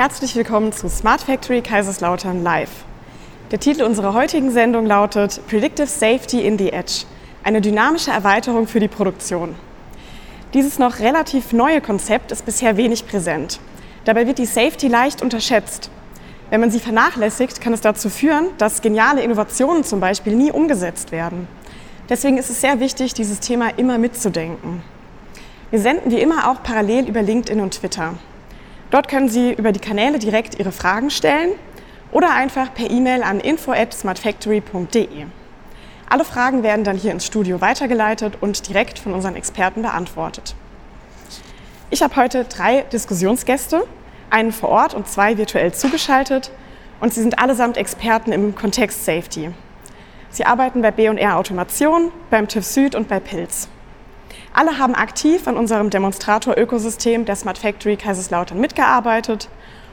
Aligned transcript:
Herzlich 0.00 0.34
willkommen 0.34 0.72
zu 0.72 0.88
Smart 0.88 1.20
Factory 1.20 1.60
Kaiserslautern 1.60 2.42
Live. 2.42 2.70
Der 3.50 3.60
Titel 3.60 3.82
unserer 3.82 4.14
heutigen 4.14 4.50
Sendung 4.50 4.86
lautet 4.86 5.46
Predictive 5.46 5.86
Safety 5.86 6.40
in 6.40 6.56
the 6.56 6.72
Edge, 6.72 7.04
eine 7.44 7.60
dynamische 7.60 8.10
Erweiterung 8.10 8.66
für 8.66 8.80
die 8.80 8.88
Produktion. 8.88 9.54
Dieses 10.54 10.78
noch 10.78 11.00
relativ 11.00 11.52
neue 11.52 11.82
Konzept 11.82 12.32
ist 12.32 12.46
bisher 12.46 12.78
wenig 12.78 13.06
präsent. 13.06 13.60
Dabei 14.06 14.26
wird 14.26 14.38
die 14.38 14.46
Safety 14.46 14.88
leicht 14.88 15.20
unterschätzt. 15.20 15.90
Wenn 16.48 16.62
man 16.62 16.70
sie 16.70 16.80
vernachlässigt, 16.80 17.60
kann 17.60 17.74
es 17.74 17.82
dazu 17.82 18.08
führen, 18.08 18.46
dass 18.56 18.80
geniale 18.80 19.22
Innovationen 19.22 19.84
zum 19.84 20.00
Beispiel 20.00 20.34
nie 20.34 20.50
umgesetzt 20.50 21.12
werden. 21.12 21.46
Deswegen 22.08 22.38
ist 22.38 22.48
es 22.48 22.62
sehr 22.62 22.80
wichtig, 22.80 23.12
dieses 23.12 23.40
Thema 23.40 23.68
immer 23.76 23.98
mitzudenken. 23.98 24.82
Wir 25.70 25.78
senden 25.78 26.10
wie 26.10 26.22
immer 26.22 26.50
auch 26.50 26.62
parallel 26.62 27.06
über 27.06 27.20
LinkedIn 27.20 27.60
und 27.60 27.74
Twitter. 27.74 28.14
Dort 28.90 29.08
können 29.08 29.28
Sie 29.28 29.52
über 29.52 29.72
die 29.72 29.80
Kanäle 29.80 30.18
direkt 30.18 30.58
Ihre 30.58 30.72
Fragen 30.72 31.10
stellen 31.10 31.52
oder 32.10 32.34
einfach 32.34 32.74
per 32.74 32.90
E-Mail 32.90 33.22
an 33.22 33.38
info@smartfactory.de. 33.38 35.26
Alle 36.08 36.24
Fragen 36.24 36.64
werden 36.64 36.84
dann 36.84 36.96
hier 36.96 37.12
ins 37.12 37.24
Studio 37.24 37.60
weitergeleitet 37.60 38.38
und 38.40 38.68
direkt 38.68 38.98
von 38.98 39.14
unseren 39.14 39.36
Experten 39.36 39.82
beantwortet. 39.82 40.56
Ich 41.90 42.02
habe 42.02 42.16
heute 42.16 42.44
drei 42.44 42.82
Diskussionsgäste, 42.82 43.86
einen 44.28 44.50
vor 44.52 44.70
Ort 44.70 44.94
und 44.94 45.08
zwei 45.08 45.38
virtuell 45.38 45.72
zugeschaltet 45.72 46.50
und 47.00 47.14
sie 47.14 47.20
sind 47.20 47.38
allesamt 47.38 47.76
Experten 47.76 48.32
im 48.32 48.56
Kontext 48.56 49.04
Safety. 49.04 49.50
Sie 50.30 50.44
arbeiten 50.44 50.82
bei 50.82 50.90
B&R 50.90 51.36
Automation, 51.36 52.10
beim 52.28 52.48
TÜV 52.48 52.64
Süd 52.64 52.94
und 52.96 53.08
bei 53.08 53.20
Pilz. 53.20 53.68
Alle 54.52 54.78
haben 54.78 54.94
aktiv 54.94 55.46
an 55.46 55.56
unserem 55.56 55.90
Demonstrator-Ökosystem 55.90 57.24
der 57.24 57.36
Smart 57.36 57.58
Factory 57.58 57.96
Kaiserslautern 57.96 58.58
mitgearbeitet 58.58 59.48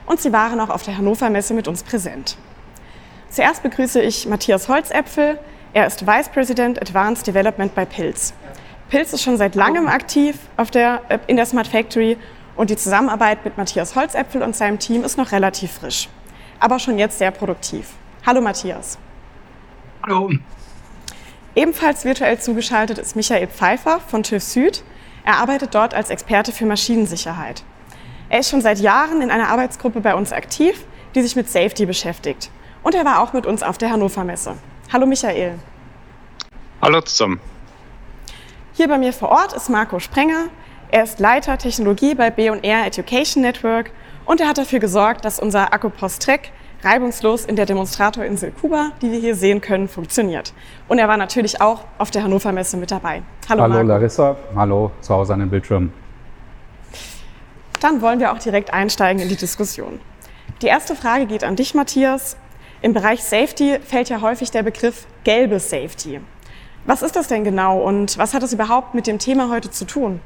und 0.07 0.19
sie 0.19 0.33
waren 0.33 0.59
auch 0.59 0.69
auf 0.69 0.83
der 0.83 0.97
Hannover 0.97 1.29
Messe 1.29 1.53
mit 1.53 1.67
uns 1.67 1.83
präsent. 1.83 2.37
Zuerst 3.29 3.61
begrüße 3.61 4.01
ich 4.01 4.27
Matthias 4.27 4.67
Holzäpfel. 4.67 5.37
Er 5.73 5.85
ist 5.85 6.07
Vice 6.07 6.29
President 6.29 6.81
Advanced 6.81 7.27
Development 7.27 7.75
bei 7.75 7.85
Pilz. 7.85 8.33
Pilz 8.89 9.13
ist 9.13 9.21
schon 9.21 9.37
seit 9.37 9.53
langem 9.53 9.87
aktiv 9.87 10.37
der, 10.73 11.01
äh, 11.09 11.19
in 11.27 11.35
der 11.35 11.45
Smart 11.45 11.67
Factory 11.67 12.17
und 12.55 12.69
die 12.69 12.77
Zusammenarbeit 12.77 13.45
mit 13.45 13.57
Matthias 13.57 13.95
Holzäpfel 13.95 14.41
und 14.41 14.55
seinem 14.55 14.79
Team 14.79 15.03
ist 15.03 15.17
noch 15.17 15.31
relativ 15.31 15.73
frisch, 15.73 16.09
aber 16.59 16.79
schon 16.79 16.97
jetzt 16.97 17.19
sehr 17.19 17.31
produktiv. 17.31 17.91
Hallo 18.25 18.41
Matthias. 18.41 18.97
Hallo. 20.03 20.31
Ebenfalls 21.57 22.05
virtuell 22.05 22.37
zugeschaltet 22.37 22.99
ist 22.99 23.15
Michael 23.15 23.47
Pfeiffer 23.47 23.99
von 23.99 24.21
TÜV 24.21 24.43
Süd. 24.43 24.83
Er 25.25 25.37
arbeitet 25.37 25.73
dort 25.73 25.95
als 25.95 26.11
Experte 26.11 26.51
für 26.51 26.67
Maschinensicherheit. 26.67 27.63
Er 28.29 28.41
ist 28.41 28.51
schon 28.51 28.61
seit 28.61 28.77
Jahren 28.77 29.23
in 29.23 29.31
einer 29.31 29.49
Arbeitsgruppe 29.49 30.01
bei 30.01 30.13
uns 30.13 30.31
aktiv, 30.31 30.85
die 31.15 31.23
sich 31.23 31.35
mit 31.35 31.49
Safety 31.49 31.87
beschäftigt. 31.87 32.51
Und 32.83 32.93
er 32.93 33.05
war 33.05 33.23
auch 33.23 33.33
mit 33.33 33.47
uns 33.47 33.63
auf 33.63 33.79
der 33.79 33.89
Hannover 33.89 34.23
Messe. 34.23 34.53
Hallo 34.93 35.07
Michael. 35.07 35.57
Hallo 36.79 37.01
zusammen. 37.01 37.39
Hier 38.73 38.87
bei 38.87 38.99
mir 38.99 39.11
vor 39.11 39.29
Ort 39.29 39.53
ist 39.53 39.67
Marco 39.67 39.97
Sprenger. 39.97 40.49
Er 40.91 41.05
ist 41.05 41.19
Leiter 41.19 41.57
Technologie 41.57 42.13
bei 42.13 42.29
B&R 42.29 42.85
Education 42.85 43.41
Network 43.41 43.89
und 44.25 44.39
er 44.41 44.47
hat 44.47 44.59
dafür 44.59 44.77
gesorgt, 44.77 45.25
dass 45.25 45.39
unser 45.39 45.73
Akkupost 45.73 46.21
Trek 46.21 46.51
reibungslos 46.83 47.45
in 47.45 47.55
der 47.55 47.65
Demonstratorinsel 47.65 48.51
Kuba, 48.51 48.91
die 49.01 49.11
wir 49.11 49.19
hier 49.19 49.35
sehen 49.35 49.61
können, 49.61 49.87
funktioniert. 49.87 50.53
Und 50.87 50.99
er 50.99 51.07
war 51.07 51.17
natürlich 51.17 51.61
auch 51.61 51.81
auf 51.97 52.11
der 52.11 52.23
Hannover 52.23 52.51
Messe 52.51 52.77
mit 52.77 52.91
dabei. 52.91 53.23
Hallo, 53.49 53.63
hallo 53.63 53.81
Larissa, 53.81 54.35
hallo 54.55 54.91
zu 55.01 55.13
Hause 55.13 55.33
an 55.33 55.39
den 55.39 55.49
Bildschirm. 55.49 55.91
Dann 57.79 58.01
wollen 58.01 58.19
wir 58.19 58.31
auch 58.31 58.39
direkt 58.39 58.73
einsteigen 58.73 59.21
in 59.21 59.29
die 59.29 59.35
Diskussion. 59.35 59.99
Die 60.61 60.67
erste 60.67 60.95
Frage 60.95 61.25
geht 61.27 61.43
an 61.43 61.55
dich, 61.55 61.73
Matthias. 61.75 62.37
Im 62.81 62.93
Bereich 62.93 63.23
Safety 63.23 63.79
fällt 63.83 64.09
ja 64.09 64.21
häufig 64.21 64.51
der 64.51 64.63
Begriff 64.63 65.05
gelbe 65.23 65.59
Safety. 65.59 66.21
Was 66.85 67.01
ist 67.01 67.15
das 67.15 67.27
denn 67.27 67.43
genau 67.43 67.79
und 67.79 68.17
was 68.17 68.33
hat 68.33 68.43
das 68.43 68.53
überhaupt 68.53 68.95
mit 68.95 69.07
dem 69.07 69.19
Thema 69.19 69.49
heute 69.49 69.69
zu 69.69 69.85
tun? 69.85 70.21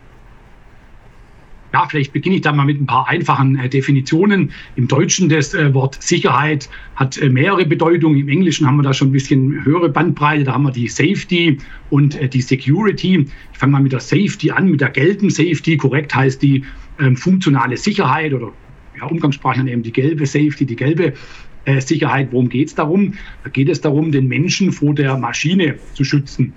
Ja, 1.73 1.87
vielleicht 1.87 2.11
beginne 2.11 2.35
ich 2.35 2.41
da 2.41 2.51
mal 2.51 2.65
mit 2.65 2.81
ein 2.81 2.85
paar 2.85 3.07
einfachen 3.07 3.57
äh, 3.57 3.69
Definitionen. 3.69 4.51
Im 4.75 4.87
Deutschen 4.87 5.29
das 5.29 5.53
äh, 5.53 5.73
Wort 5.73 6.01
Sicherheit 6.01 6.69
hat 6.95 7.17
äh, 7.17 7.29
mehrere 7.29 7.65
Bedeutungen. 7.65 8.19
Im 8.19 8.27
Englischen 8.27 8.67
haben 8.67 8.77
wir 8.77 8.83
da 8.83 8.93
schon 8.93 9.09
ein 9.09 9.13
bisschen 9.13 9.63
höhere 9.63 9.89
Bandbreite. 9.89 10.43
Da 10.43 10.53
haben 10.53 10.63
wir 10.63 10.71
die 10.71 10.89
Safety 10.89 11.57
und 11.89 12.19
äh, 12.19 12.27
die 12.27 12.41
Security. 12.41 13.25
Ich 13.53 13.57
fange 13.57 13.71
mal 13.71 13.81
mit 13.81 13.93
der 13.93 14.01
Safety 14.01 14.51
an, 14.51 14.69
mit 14.69 14.81
der 14.81 14.89
gelben 14.89 15.29
Safety. 15.29 15.77
Korrekt 15.77 16.13
heißt 16.13 16.41
die 16.41 16.65
ähm, 16.99 17.15
funktionale 17.15 17.77
Sicherheit 17.77 18.33
oder 18.33 18.51
ja, 18.99 19.05
umgangssprachlich 19.05 19.71
eben 19.71 19.83
die 19.83 19.93
gelbe 19.93 20.25
Safety, 20.25 20.65
die 20.65 20.75
gelbe 20.75 21.13
äh, 21.63 21.79
Sicherheit. 21.79 22.29
Worum 22.31 22.49
geht 22.49 22.67
es 22.67 22.75
darum? 22.75 23.13
Da 23.43 23.49
geht 23.49 23.69
es 23.69 23.79
darum, 23.79 24.11
den 24.11 24.27
Menschen 24.27 24.73
vor 24.73 24.93
der 24.93 25.17
Maschine 25.17 25.75
zu 25.93 26.03
schützen. 26.03 26.53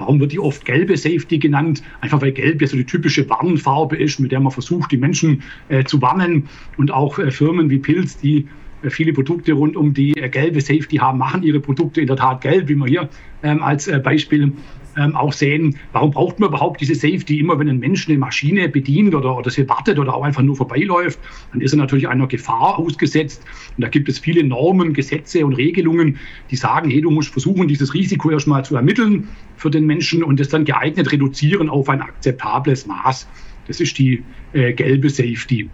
Warum 0.00 0.18
wird 0.18 0.32
die 0.32 0.40
oft 0.40 0.64
gelbe 0.64 0.96
Safety 0.96 1.38
genannt? 1.38 1.82
Einfach 2.00 2.22
weil 2.22 2.32
gelb 2.32 2.62
ja 2.62 2.66
so 2.66 2.76
die 2.76 2.86
typische 2.86 3.28
Warnfarbe 3.28 3.96
ist, 3.96 4.18
mit 4.18 4.32
der 4.32 4.40
man 4.40 4.50
versucht, 4.50 4.90
die 4.90 4.96
Menschen 4.96 5.42
äh, 5.68 5.84
zu 5.84 6.00
warnen. 6.00 6.48
Und 6.78 6.90
auch 6.90 7.18
äh, 7.18 7.30
Firmen 7.30 7.68
wie 7.68 7.78
Pilz, 7.78 8.16
die 8.16 8.48
äh, 8.82 8.88
viele 8.88 9.12
Produkte 9.12 9.52
rund 9.52 9.76
um 9.76 9.92
die 9.92 10.16
äh, 10.16 10.30
gelbe 10.30 10.62
Safety 10.62 10.96
haben, 10.96 11.18
machen 11.18 11.42
ihre 11.42 11.60
Produkte 11.60 12.00
in 12.00 12.06
der 12.06 12.16
Tat 12.16 12.40
gelb, 12.40 12.68
wie 12.68 12.76
wir 12.76 12.86
hier 12.86 13.08
ähm, 13.42 13.62
als 13.62 13.88
äh, 13.88 13.98
Beispiel 13.98 14.52
ähm, 14.96 15.14
auch 15.14 15.32
sehen, 15.32 15.76
warum 15.92 16.10
braucht 16.10 16.40
man 16.40 16.48
überhaupt 16.48 16.80
diese 16.80 16.94
Safety? 16.94 17.38
Immer 17.38 17.58
wenn 17.58 17.68
ein 17.68 17.78
Mensch 17.78 18.08
eine 18.08 18.18
Maschine 18.18 18.68
bedient 18.68 19.14
oder, 19.14 19.36
oder 19.36 19.50
sie 19.50 19.68
wartet 19.68 19.98
oder 19.98 20.14
auch 20.14 20.22
einfach 20.22 20.42
nur 20.42 20.56
vorbeiläuft, 20.56 21.18
dann 21.52 21.60
ist 21.60 21.72
er 21.72 21.78
natürlich 21.78 22.08
einer 22.08 22.26
Gefahr 22.26 22.78
ausgesetzt. 22.78 23.42
Und 23.76 23.82
da 23.82 23.88
gibt 23.88 24.08
es 24.08 24.18
viele 24.18 24.44
Normen, 24.44 24.92
Gesetze 24.92 25.44
und 25.44 25.54
Regelungen, 25.54 26.18
die 26.50 26.56
sagen, 26.56 26.90
hey, 26.90 27.00
du 27.00 27.10
musst 27.10 27.32
versuchen, 27.32 27.68
dieses 27.68 27.94
Risiko 27.94 28.30
erstmal 28.30 28.64
zu 28.64 28.76
ermitteln 28.76 29.28
für 29.56 29.70
den 29.70 29.86
Menschen 29.86 30.22
und 30.22 30.40
es 30.40 30.48
dann 30.48 30.64
geeignet 30.64 31.12
reduzieren 31.12 31.68
auf 31.68 31.88
ein 31.88 32.00
akzeptables 32.00 32.86
Maß. 32.86 33.28
Das 33.66 33.80
ist 33.80 33.98
die 33.98 34.22
äh, 34.52 34.72
gelbe 34.72 35.10
Safety. 35.10 35.68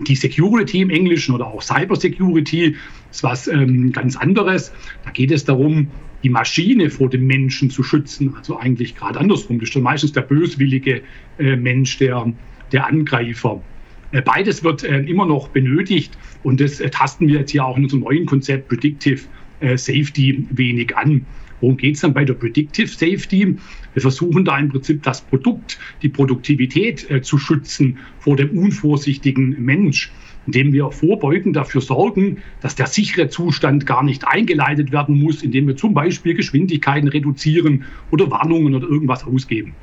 Die 0.00 0.14
Security 0.14 0.82
im 0.82 0.90
Englischen 0.90 1.34
oder 1.34 1.46
auch 1.46 1.62
Cyber 1.62 1.96
Security 1.96 2.76
ist 3.10 3.22
was 3.22 3.48
ähm, 3.48 3.92
ganz 3.92 4.16
anderes. 4.16 4.72
Da 5.04 5.10
geht 5.10 5.30
es 5.30 5.44
darum, 5.44 5.88
die 6.26 6.30
Maschine 6.30 6.90
vor 6.90 7.08
dem 7.08 7.24
Menschen 7.24 7.70
zu 7.70 7.84
schützen. 7.84 8.34
Also 8.36 8.58
eigentlich 8.58 8.96
gerade 8.96 9.20
andersrum. 9.20 9.60
Das 9.60 9.68
ist 9.68 9.76
dann 9.76 9.84
meistens 9.84 10.10
der 10.10 10.22
böswillige 10.22 11.02
äh, 11.38 11.54
Mensch, 11.54 11.98
der, 11.98 12.32
der 12.72 12.84
Angreifer. 12.84 13.62
Äh, 14.10 14.22
beides 14.22 14.64
wird 14.64 14.82
äh, 14.82 15.02
immer 15.02 15.24
noch 15.24 15.46
benötigt 15.50 16.18
und 16.42 16.60
das 16.60 16.80
äh, 16.80 16.90
tasten 16.90 17.28
wir 17.28 17.38
jetzt 17.38 17.52
hier 17.52 17.64
auch 17.64 17.76
in 17.76 17.84
unserem 17.84 18.02
neuen 18.02 18.26
Konzept 18.26 18.66
Predictive 18.66 19.20
äh, 19.60 19.78
Safety 19.78 20.44
wenig 20.50 20.96
an. 20.96 21.24
Worum 21.60 21.76
geht 21.76 21.94
es 21.94 22.02
dann 22.02 22.14
bei 22.14 22.24
der 22.24 22.34
Predictive 22.34 22.88
Safety? 22.88 23.56
Wir 23.94 24.02
versuchen 24.02 24.44
da 24.44 24.58
im 24.58 24.68
Prinzip 24.68 25.02
das 25.02 25.20
Produkt, 25.20 25.78
die 26.02 26.08
Produktivität 26.08 27.10
äh, 27.10 27.22
zu 27.22 27.38
schützen 27.38 27.98
vor 28.18 28.36
dem 28.36 28.50
unvorsichtigen 28.50 29.56
Mensch 29.64 30.10
indem 30.46 30.72
wir 30.72 30.90
vorbeugend 30.90 31.56
dafür 31.56 31.80
sorgen, 31.80 32.38
dass 32.60 32.74
der 32.74 32.86
sichere 32.86 33.28
Zustand 33.28 33.86
gar 33.86 34.02
nicht 34.02 34.26
eingeleitet 34.26 34.92
werden 34.92 35.20
muss, 35.20 35.42
indem 35.42 35.66
wir 35.66 35.76
zum 35.76 35.92
Beispiel 35.92 36.34
Geschwindigkeiten 36.34 37.08
reduzieren 37.08 37.84
oder 38.10 38.30
Warnungen 38.30 38.74
oder 38.74 38.88
irgendwas 38.88 39.24
ausgeben. 39.24 39.74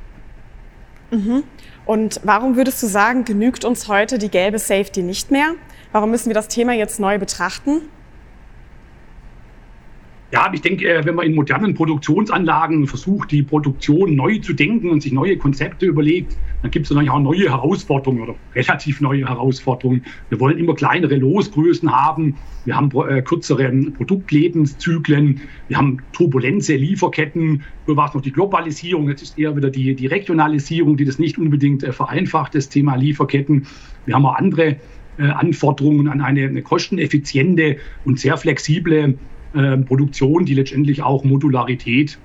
Mhm. 1.12 1.44
Und 1.86 2.22
warum 2.24 2.56
würdest 2.56 2.82
du 2.82 2.88
sagen, 2.88 3.26
genügt 3.26 3.66
uns 3.66 3.88
heute 3.88 4.18
die 4.18 4.30
gelbe 4.30 4.58
Safety 4.58 5.04
nicht 5.04 5.32
mehr? 5.32 5.54
Warum 5.92 6.12
müssen 6.12 6.30
wir 6.30 6.34
das 6.34 6.48
Thema 6.48 6.74
jetzt 6.74 7.00
neu 7.00 7.20
betrachten? 7.20 7.82
Ja, 10.34 10.50
ich 10.52 10.62
denke, 10.62 10.92
äh, 10.92 11.06
wenn 11.06 11.14
man 11.14 11.28
in 11.28 11.36
modernen 11.36 11.76
Produktionsanlagen 11.76 12.88
versucht, 12.88 13.30
die 13.30 13.44
Produktion 13.44 14.16
neu 14.16 14.40
zu 14.40 14.54
denken 14.54 14.90
und 14.90 15.04
sich 15.04 15.14
neue 15.14 15.38
Konzepte 15.38 15.86
überlegt, 15.86 16.36
dann 16.64 16.72
gibt 16.72 16.88
es 16.88 16.90
natürlich 16.90 17.12
auch 17.12 17.20
neue 17.20 17.52
Herausforderungen 17.52 18.24
oder 18.24 18.36
relativ 18.56 19.00
neue 19.00 19.30
Herausforderungen. 19.30 20.04
Wir 20.30 20.40
wollen 20.40 20.58
immer 20.58 20.74
kleinere 20.74 21.18
Losgrößen 21.18 21.92
haben. 21.92 22.36
Wir 22.66 22.76
haben 22.76 22.90
äh, 23.08 23.22
kürzere 23.22 23.72
Produktlebenszyklen. 23.96 25.42
Wir 25.68 25.78
haben 25.78 26.00
Turbulenze, 26.14 26.78
Lieferketten. 26.78 27.64
Früher 27.86 27.98
war 27.98 28.10
es 28.10 28.16
noch 28.16 28.22
die 28.22 28.32
Globalisierung. 28.32 29.10
Jetzt 29.10 29.22
ist 29.22 29.38
eher 29.38 29.56
wieder 29.56 29.70
die, 29.70 29.94
die 29.94 30.08
Regionalisierung, 30.08 30.98
die 30.98 31.06
das 31.06 31.20
nicht 31.20 31.38
unbedingt 31.38 31.84
äh, 31.84 31.92
vereinfacht, 31.92 32.56
das 32.56 32.70
Thema 32.70 32.96
Lieferketten. 32.96 33.68
Wir 34.08 34.16
haben 34.16 34.26
auch 34.26 34.36
andere 34.36 34.78
Anforderungen 35.16 36.08
an 36.08 36.22
eine, 36.22 36.48
eine 36.48 36.64
kosteneffiziente 36.64 37.78
und 38.04 38.20
sehr 38.20 38.36
flexible 38.36 39.20
äh, 39.54 39.78
Produktion, 39.78 40.46
die 40.46 40.54
letztendlich 40.54 41.02
auch 41.02 41.24
Modularität 41.24 42.18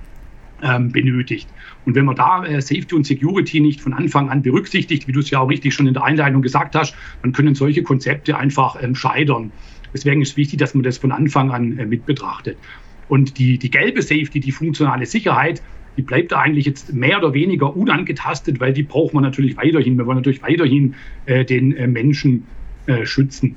ähm, 0.62 0.90
benötigt. 0.90 1.48
Und 1.84 1.94
wenn 1.94 2.04
man 2.04 2.16
da 2.16 2.44
äh, 2.44 2.60
Safety 2.60 2.94
und 2.94 3.06
Security 3.06 3.60
nicht 3.60 3.80
von 3.80 3.94
Anfang 3.94 4.28
an 4.28 4.42
berücksichtigt, 4.42 5.06
wie 5.06 5.12
du 5.12 5.20
es 5.20 5.30
ja 5.30 5.40
auch 5.40 5.48
richtig 5.48 5.74
schon 5.74 5.86
in 5.86 5.94
der 5.94 6.04
Einleitung 6.04 6.42
gesagt 6.42 6.74
hast, 6.74 6.94
dann 7.22 7.32
können 7.32 7.54
solche 7.54 7.82
Konzepte 7.82 8.36
einfach 8.36 8.82
ähm, 8.82 8.94
scheitern. 8.94 9.52
Deswegen 9.92 10.20
ist 10.20 10.36
wichtig, 10.36 10.58
dass 10.58 10.74
man 10.74 10.82
das 10.82 10.98
von 10.98 11.12
Anfang 11.12 11.50
an 11.50 11.78
äh, 11.78 11.86
mit 11.86 12.06
betrachtet. 12.06 12.58
Und 13.08 13.38
die, 13.38 13.58
die 13.58 13.70
gelbe 13.70 14.02
Safety, 14.02 14.40
die 14.40 14.52
funktionale 14.52 15.06
Sicherheit, 15.06 15.62
die 15.96 16.02
bleibt 16.02 16.32
eigentlich 16.32 16.66
jetzt 16.66 16.92
mehr 16.92 17.18
oder 17.18 17.34
weniger 17.34 17.76
unangetastet, 17.76 18.60
weil 18.60 18.72
die 18.72 18.82
braucht 18.84 19.14
man 19.14 19.22
natürlich 19.24 19.56
weiterhin. 19.56 19.96
Wir 19.96 20.06
wollen 20.06 20.18
natürlich 20.18 20.42
weiterhin 20.42 20.94
äh, 21.26 21.44
den 21.44 21.74
äh, 21.74 21.86
Menschen 21.86 22.46
äh, 22.86 23.04
schützen. 23.04 23.56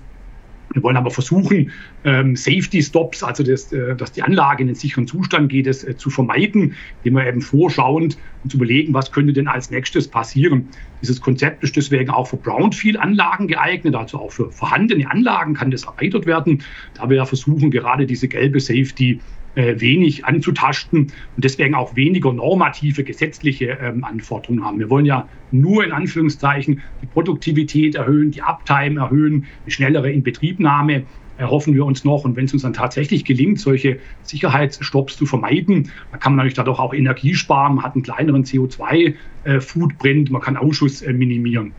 Wir 0.74 0.84
wollen 0.84 0.98
aber 0.98 1.12
versuchen, 1.12 1.72
ähm, 2.04 2.36
Safety 2.36 2.82
Stops, 2.82 3.24
also 3.24 3.44
das, 3.44 3.72
äh, 3.72 3.96
dass 3.96 4.12
die 4.12 4.24
Anlage 4.24 4.62
in 4.62 4.68
den 4.68 4.76
sicheren 4.76 5.08
Zustand 5.08 5.50
geht, 5.50 5.68
das 5.68 5.84
äh, 5.84 5.96
zu 5.98 6.10
vermeiden, 6.10 6.76
indem 7.04 7.16
wir 7.16 7.28
eben 7.28 7.42
vorschauend 7.42 8.18
uns 8.44 8.54
überlegen, 8.54 8.94
was 8.94 9.12
könnte 9.12 9.34
denn 9.34 9.48
als 9.48 9.70
nächstes 9.70 10.08
passieren. 10.08 10.70
Dieses 11.02 11.20
Konzept 11.22 11.64
ist 11.64 11.76
deswegen 11.76 12.10
auch 12.10 12.28
für 12.28 12.38
Brownfield-Anlagen 12.38 13.48
geeignet, 13.48 13.96
also 13.96 14.20
auch 14.20 14.32
für 14.32 14.52
vorhandene 14.52 15.10
Anlagen 15.10 15.54
kann 15.54 15.72
das 15.72 15.84
erweitert 15.84 16.26
werden. 16.26 16.64
Da 16.94 17.10
wir 17.10 17.18
ja 17.18 17.26
versuchen, 17.26 17.72
gerade 17.72 18.06
diese 18.06 18.28
gelbe 18.28 18.60
Safety 18.60 19.20
wenig 19.56 20.26
anzutasten 20.26 21.12
und 21.36 21.44
deswegen 21.44 21.76
auch 21.76 21.96
weniger 21.96 22.32
normative 22.32 23.04
gesetzliche 23.04 23.78
ähm, 23.82 24.04
Anforderungen 24.04 24.64
haben. 24.64 24.80
Wir 24.80 24.90
wollen 24.90 25.06
ja 25.06 25.28
nur 25.52 25.84
in 25.84 25.92
Anführungszeichen 25.92 26.82
die 27.02 27.06
Produktivität 27.08 27.96
erhöhen, 27.96 28.32
die 28.32 28.42
Uptime 28.42 29.00
erhöhen, 29.00 29.46
eine 29.64 29.72
schnellere 29.72 30.12
Inbetriebnahme 30.12 31.04
erhoffen 31.42 31.74
wir 31.74 31.86
uns 31.86 32.04
noch. 32.06 32.24
Und 32.24 32.36
wenn 32.36 32.46
es 32.46 32.54
uns 32.54 32.62
dann 32.62 32.74
tatsächlich 32.74 33.26
gelingt, 33.26 33.60
solche 33.60 34.00
Sicherheitsstopps 34.22 35.18
zu 35.18 35.26
vermeiden, 35.26 35.92
dann 36.12 36.20
kann 36.20 36.34
man 36.34 36.38
natürlich 36.38 36.54
dadurch 36.54 36.80
auch 36.80 36.94
Energie 36.94 37.34
sparen, 37.34 37.76
man 37.76 37.84
hat 37.84 37.96
einen 37.96 38.04
kleineren 38.04 38.44
CO2-Footprint, 38.44 40.30
äh, 40.30 40.32
man 40.32 40.42
kann 40.42 40.56
Ausschuss 40.56 41.02
äh, 41.02 41.12
minimieren. 41.12 41.74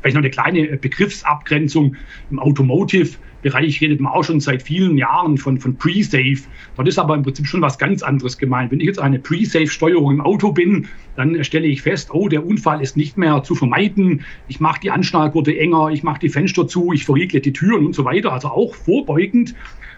Vielleicht 0.00 0.14
noch 0.14 0.22
eine 0.22 0.30
kleine 0.30 0.76
Begriffsabgrenzung. 0.76 1.96
Im 2.30 2.38
Automotive-Bereich 2.38 3.80
redet 3.80 4.00
man 4.00 4.12
auch 4.12 4.24
schon 4.24 4.40
seit 4.40 4.62
vielen 4.62 4.96
Jahren 4.98 5.36
von, 5.38 5.58
von 5.58 5.76
Pre-Safe. 5.76 6.38
Dort 6.76 6.88
ist 6.88 6.98
aber 6.98 7.14
im 7.14 7.22
Prinzip 7.22 7.46
schon 7.46 7.62
was 7.62 7.78
ganz 7.78 8.02
anderes 8.02 8.38
gemeint. 8.38 8.70
Wenn 8.70 8.80
ich 8.80 8.86
jetzt 8.86 9.00
eine 9.00 9.18
Pre-Safe-Steuerung 9.18 10.12
im 10.12 10.20
Auto 10.20 10.52
bin, 10.52 10.88
dann 11.16 11.42
stelle 11.44 11.66
ich 11.66 11.82
fest, 11.82 12.10
oh, 12.12 12.28
der 12.28 12.46
Unfall 12.46 12.80
ist 12.82 12.96
nicht 12.96 13.16
mehr 13.16 13.42
zu 13.42 13.54
vermeiden. 13.54 14.24
Ich 14.48 14.60
mache 14.60 14.80
die 14.80 14.90
Anschnallgurte 14.90 15.58
enger, 15.58 15.90
ich 15.90 16.02
mache 16.02 16.20
die 16.20 16.28
Fenster 16.28 16.68
zu, 16.68 16.92
ich 16.92 17.04
verriegle 17.04 17.40
die 17.40 17.52
Türen 17.52 17.86
und 17.86 17.94
so 17.94 18.04
weiter. 18.04 18.32
Also 18.32 18.48
auch 18.48 18.74
vorbeugend. 18.74 19.54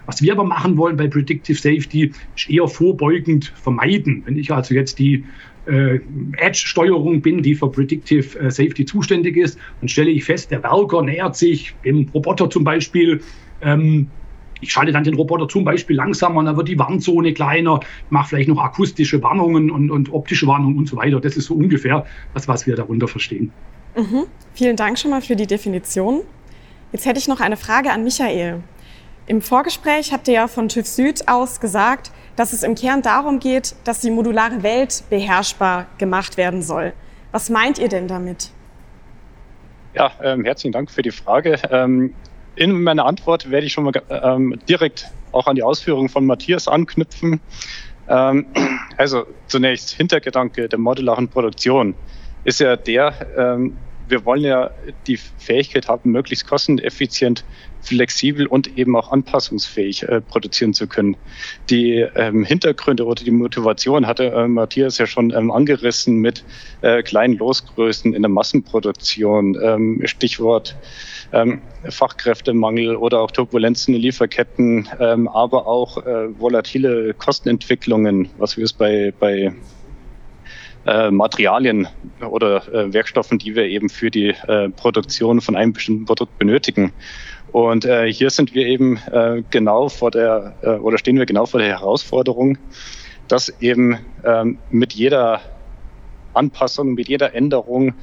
Was 0.09 0.23
wir 0.23 0.33
aber 0.33 0.45
machen 0.45 0.79
wollen 0.79 0.97
bei 0.97 1.07
Predictive 1.07 1.59
Safety, 1.59 2.13
ist 2.35 2.49
eher 2.49 2.67
vorbeugend 2.67 3.53
vermeiden. 3.61 4.23
Wenn 4.25 4.39
ich 4.39 4.51
also 4.51 4.73
jetzt 4.73 4.99
die 4.99 5.25
äh, 5.69 6.01
Edge-Steuerung 6.37 7.21
bin, 7.21 7.43
die 7.43 7.55
für 7.55 7.71
Predictive 7.71 8.39
äh, 8.39 8.51
Safety 8.51 8.85
zuständig 8.85 9.37
ist, 9.37 9.59
dann 9.81 9.89
stelle 9.89 10.11
ich 10.11 10.25
fest, 10.25 10.51
der 10.51 10.63
Werker 10.63 11.03
nähert 11.03 11.37
sich 11.37 11.75
im 11.83 12.09
Roboter 12.15 12.51
zum 12.51 12.65
Beispiel. 12.65 13.21
Ähm, 13.61 14.09
ich 14.61 14.73
schalte 14.73 14.93
dann 14.93 15.05
den 15.05 15.15
Roboter 15.15 15.49
zum 15.49 15.65
Beispiel 15.65 15.97
langsamer, 15.97 16.43
dann 16.43 16.57
wird 16.57 16.69
die 16.69 16.79
Warnzone 16.79 17.33
kleiner, 17.33 17.81
mache 18.11 18.31
vielleicht 18.31 18.49
noch 18.49 18.59
akustische 18.59 19.23
Warnungen 19.23 19.71
und, 19.71 19.91
und, 19.91 20.13
optische 20.13 20.47
Warnungen 20.47 20.79
und 20.79 20.89
so 20.89 20.97
weiter. 20.97 21.21
Das 21.21 21.37
ist 21.37 21.47
so 21.47 21.55
ungefähr 21.55 22.05
das, 22.35 22.49
was 22.49 22.67
wir 22.67 22.75
darunter 22.75 23.07
verstehen. 23.07 23.53
Mhm. 23.97 24.25
Vielen 24.55 24.77
Dank 24.77 24.99
schon 24.99 25.11
mal 25.11 25.21
für 25.21 25.37
die 25.37 25.47
Definition. 25.47 26.23
Jetzt 26.93 27.07
hätte 27.07 27.19
ich 27.19 27.29
noch 27.29 27.41
eine 27.41 27.57
Frage 27.57 27.93
an 27.93 28.03
Michael. 28.03 28.63
Im 29.27 29.43
Vorgespräch 29.43 30.13
habt 30.13 30.27
ihr 30.27 30.35
ja 30.35 30.49
von 30.49 30.69
TÜV 30.69 30.87
Süd 30.87 31.29
aus 31.29 31.61
gesagt, 31.61 32.11
dass 32.39 32.53
es 32.53 32.63
im 32.63 32.77
Kern 32.77 33.03
darum 33.03 33.41
geht, 33.41 33.75
dass 33.83 33.99
die 33.99 34.13
modulare 34.13 34.63
Welt 34.63 35.03
beherrschbar 35.11 35.87
gemacht 35.99 36.37
werden 36.37 36.63
soll. 36.63 36.93
Was 37.33 37.51
meint 37.51 37.79
ihr 37.79 37.89
denn 37.89 38.07
damit? 38.07 38.53
Ja, 39.95 40.13
ähm, 40.23 40.45
herzlichen 40.45 40.73
Dank 40.73 40.89
für 40.89 41.03
die 41.03 41.11
Frage. 41.11 41.59
Ähm, 41.71 42.15
in 42.55 42.81
meiner 42.81 43.07
Antwort 43.07 43.51
werde 43.51 43.67
ich 43.67 43.73
schon 43.73 43.85
mal 43.85 43.93
ähm, 44.09 44.57
direkt 44.69 45.11
auch 45.33 45.49
an 45.49 45.57
die 45.57 45.65
Ausführungen 45.65 46.09
von 46.09 46.27
Matthias 46.27 46.69
anknüpfen. 46.69 47.41
Ähm, 48.09 48.47
also 48.97 49.27
zunächst 49.49 49.91
Hintergedanke 49.91 50.69
der 50.69 50.79
modularen 50.79 51.29
Produktion 51.29 51.97
ist 52.45 52.61
ja 52.61 52.77
der, 52.77 53.15
ähm, 53.37 53.77
wir 54.07 54.25
wollen 54.25 54.43
ja 54.43 54.71
die 55.09 55.17
Fähigkeit 55.17 55.89
haben, 55.89 56.13
möglichst 56.13 56.47
kosteneffizient 56.47 57.45
flexibel 57.81 58.47
und 58.47 58.79
eben 58.79 58.97
auch 58.97 59.13
anpassungsfähig 59.13 60.03
äh, 60.03 60.21
produzieren 60.21 60.75
zu 60.75 60.87
können. 60.87 61.17
Die 61.71 62.07
ähm, 62.15 62.45
Hintergründe 62.45 63.05
oder 63.05 63.25
die 63.25 63.31
Motivation 63.31 64.07
hatte 64.07 64.25
äh, 64.27 64.49
Matthias 64.49 64.99
ja 64.99 65.07
schon 65.07 65.31
ähm, 65.31 65.51
angerissen 65.51 66.17
mit 66.17 66.45
äh, 66.83 67.03
kleinen 67.03 67.37
Losgrößen 67.39 68.15
in 68.15 68.23
der 68.23 68.31
Massenproduktion. 68.31 69.57
Ähm, 69.63 70.03
Stichwort 70.05 70.77
ähm, 71.33 71.61
Fachkräftemangel 71.89 72.97
oder 72.97 73.21
auch 73.21 73.31
Turbulenzen 73.31 73.95
in 73.95 74.01
Lieferketten, 74.01 74.89
ähm, 74.99 75.29
aber 75.29 75.67
auch 75.67 75.99
äh, 75.99 76.39
volatile 76.39 77.15
Kostenentwicklungen, 77.15 78.31
was 78.39 78.57
wir 78.57 78.65
es 78.65 78.73
bei, 78.73 79.13
bei 79.19 79.53
äh, 80.87 81.11
Materialien 81.11 81.89
oder 82.21 82.67
äh, 82.73 82.93
Werkstoffen, 82.93 83.39
die 83.39 83.55
wir 83.55 83.65
eben 83.65 83.89
für 83.89 84.11
die 84.11 84.35
Produktion 84.77 85.41
von 85.41 85.57
einem 85.57 85.73
bestimmten 85.73 86.05
Produkt 86.07 86.39
benötigen. 86.39 86.93
Und 87.53 87.85
äh, 87.85 88.13
hier 88.13 88.31
sind 88.31 88.55
wir 88.55 88.67
eben 88.67 88.99
äh, 89.11 89.43
genau 89.51 89.89
vor 89.89 90.11
der, 90.11 90.55
äh, 90.63 90.71
oder 90.71 90.99
stehen 90.99 91.19
wir 91.19 91.27
genau 91.27 91.47
vor 91.47 91.61
der 91.61 91.71
Herausforderung, 91.71 92.59
dass 93.27 93.49
eben 93.61 93.99
ähm, 94.25 94.59
mit 94.71 94.93
jeder 94.93 95.41
Anpassung, 96.35 96.95
mit 96.95 97.09
jeder 97.09 97.35
Änderung 97.35 97.95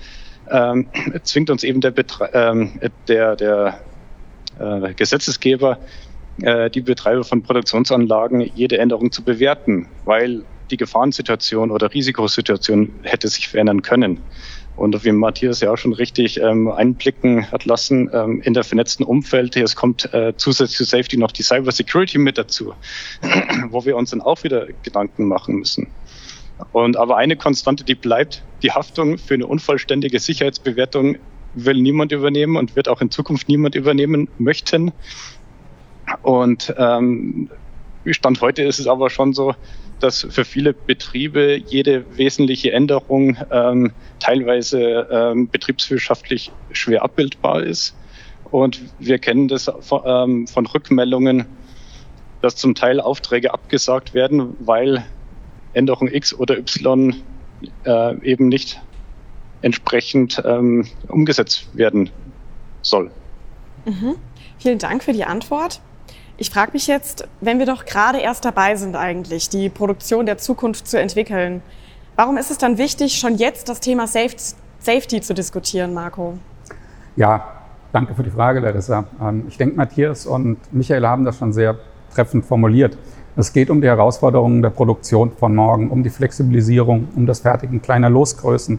ähm, 0.50 0.88
zwingt 1.24 1.50
uns 1.50 1.64
eben 1.64 1.82
der, 1.82 1.92
Betre 1.92 2.30
ähm, 2.34 2.80
der, 3.08 3.36
der 3.36 3.80
äh, 4.60 4.94
Gesetzesgeber, 4.94 5.80
äh, 6.42 6.70
die 6.70 6.82
Betreiber 6.82 7.24
von 7.24 7.42
Produktionsanlagen, 7.42 8.42
jede 8.56 8.78
Änderung 8.78 9.12
zu 9.12 9.24
bewerten, 9.24 9.88
weil 10.06 10.44
die 10.72 10.78
Gefahrensituation 10.78 11.72
oder 11.72 11.94
Risikosituation 11.94 12.92
hätte 13.04 13.28
sich 13.28 13.48
verändern 13.48 13.82
können. 13.82 14.22
Und 14.76 15.06
wie 15.06 15.12
Matthias 15.14 15.62
ja 15.62 15.72
auch 15.72 15.78
schon 15.78 15.94
richtig 15.94 16.40
ähm, 16.42 16.70
einblicken 16.70 17.50
hat 17.50 17.66
lassen, 17.66 18.10
ähm, 18.12 18.42
in 18.42 18.54
der 18.54 18.66
vernetzten 18.66 19.06
Umfeld, 19.06 19.56
es 19.56 19.76
kommt 19.76 20.14
äh, 20.14 20.34
zusätzlich 20.36 20.78
zu 20.78 20.84
Safety 20.84 21.18
noch 21.18 21.32
die 21.32 21.44
Cyber 21.44 21.72
Security 21.72 22.18
mit 22.18 22.38
dazu, 22.38 22.74
wo 23.70 23.86
wir 23.86 23.96
uns 23.96 24.10
dann 24.10 24.22
auch 24.22 24.44
wieder 24.44 24.68
Gedanken 24.84 25.28
machen 25.28 25.56
müssen. 25.56 25.88
Und 26.74 26.98
aber 26.98 27.18
eine 27.18 27.38
Konstante, 27.38 27.84
die 27.84 27.96
bleibt, 27.96 28.44
die 28.64 28.72
Haftung 28.72 29.18
für 29.18 29.34
eine 29.34 29.48
unvollständige 29.48 30.20
Sicherheitsbewertung 30.20 31.18
will 31.54 31.82
niemand 31.82 32.12
übernehmen 32.12 32.58
und 32.58 32.76
wird 32.76 32.90
auch 32.90 33.02
in 33.02 33.12
Zukunft 33.12 33.48
niemand 33.48 33.76
übernehmen 33.76 34.28
möchten. 34.38 34.92
Und 36.22 36.74
ähm, 36.78 37.50
Stand 38.14 38.42
heute 38.42 38.64
ist 38.64 38.80
es 38.80 38.88
aber 38.88 39.10
schon 39.10 39.34
so, 39.34 39.56
dass 40.00 40.28
für 40.30 40.46
viele 40.46 40.74
Betriebe 40.74 41.56
jede 41.56 42.06
wesentliche 42.18 42.72
Änderung 42.72 43.38
ähm, 43.52 43.92
teilweise 44.20 45.08
ähm, 45.12 45.50
betriebswirtschaftlich 45.50 46.52
schwer 46.72 47.04
abbildbar 47.04 47.64
ist. 47.64 47.96
Und 48.52 48.82
wir 49.00 49.20
kennen 49.20 49.48
das 49.48 49.72
von, 49.80 50.02
ähm, 50.06 50.48
von 50.48 50.66
Rückmeldungen, 50.66 51.46
dass 52.42 52.56
zum 52.56 52.76
Teil 52.76 53.00
Aufträge 53.00 53.54
abgesagt 53.54 54.14
werden, 54.14 54.56
weil 54.60 55.04
Änderung 55.74 56.08
X 56.08 56.34
oder 56.34 56.58
Y 56.58 57.16
äh, 57.86 58.20
eben 58.22 58.50
nicht 58.50 58.80
entsprechend 59.62 60.42
ähm, 60.46 60.88
umgesetzt 61.08 61.68
werden 61.74 62.12
soll. 62.82 63.10
Mhm. 63.86 64.16
Vielen 64.60 64.78
Dank 64.78 65.04
für 65.04 65.14
die 65.14 65.26
Antwort. 65.26 65.82
Ich 66.38 66.50
frage 66.50 66.72
mich 66.74 66.88
jetzt, 66.88 67.30
wenn 67.40 67.60
wir 67.60 67.66
doch 67.66 67.86
gerade 67.86 68.20
erst 68.20 68.44
dabei 68.44 68.76
sind 68.76 68.98
eigentlich, 68.98 69.48
die 69.48 69.70
Produktion 69.70 70.26
der 70.26 70.38
Zukunft 70.38 70.86
zu 70.86 71.00
entwickeln, 71.00 71.62
warum 72.18 72.36
ist 72.36 72.52
es 72.52 72.58
dann 72.58 72.78
wichtig, 72.78 73.18
schon 73.18 73.36
jetzt 73.36 73.70
das 73.70 73.80
Thema 73.80 74.06
Safety 74.06 75.22
zu 75.22 75.34
diskutieren, 75.34 75.94
Marco? 75.94 76.34
Ja, 77.16 77.48
danke 77.94 78.14
für 78.16 78.24
die 78.24 78.32
Frage, 78.32 78.60
Larissa. 78.60 79.06
Ähm, 79.22 79.46
ich 79.48 79.56
denke, 79.58 79.78
Matthias 79.78 80.26
und 80.26 80.58
Michael 80.74 81.08
haben 81.08 81.24
das 81.24 81.38
schon 81.38 81.54
sehr 81.54 81.78
treffend 82.14 82.46
formuliert. 82.46 82.98
Es 83.38 83.54
geht 83.54 83.70
um 83.70 83.80
die 83.80 83.88
Herausforderungen 83.88 84.62
der 84.62 84.72
Produktion 84.72 85.32
von 85.32 85.56
morgen, 85.56 85.90
um 85.90 86.04
die 86.04 86.10
Flexibilisierung, 86.10 87.08
um 87.16 87.26
das 87.26 87.40
Fertigen 87.40 87.82
kleiner 87.82 88.10
Losgrößen. 88.10 88.78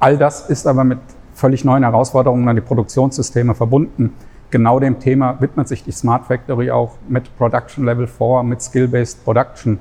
All 0.00 0.18
das 0.18 0.50
ist 0.50 0.66
aber 0.66 0.82
mit 0.82 0.98
völlig 1.32 1.64
neuen 1.64 1.84
Herausforderungen 1.84 2.48
an 2.48 2.56
die 2.56 2.62
Produktionssysteme 2.62 3.54
verbunden 3.54 4.14
genau 4.50 4.80
dem 4.80 4.98
Thema 4.98 5.40
widmet 5.40 5.68
sich 5.68 5.84
die 5.84 5.92
Smart 5.92 6.26
Factory 6.26 6.70
auch 6.70 6.96
mit 7.08 7.36
Production 7.36 7.84
Level 7.84 8.06
4, 8.06 8.42
mit 8.42 8.62
Skill-Based 8.62 9.24
Production. 9.24 9.78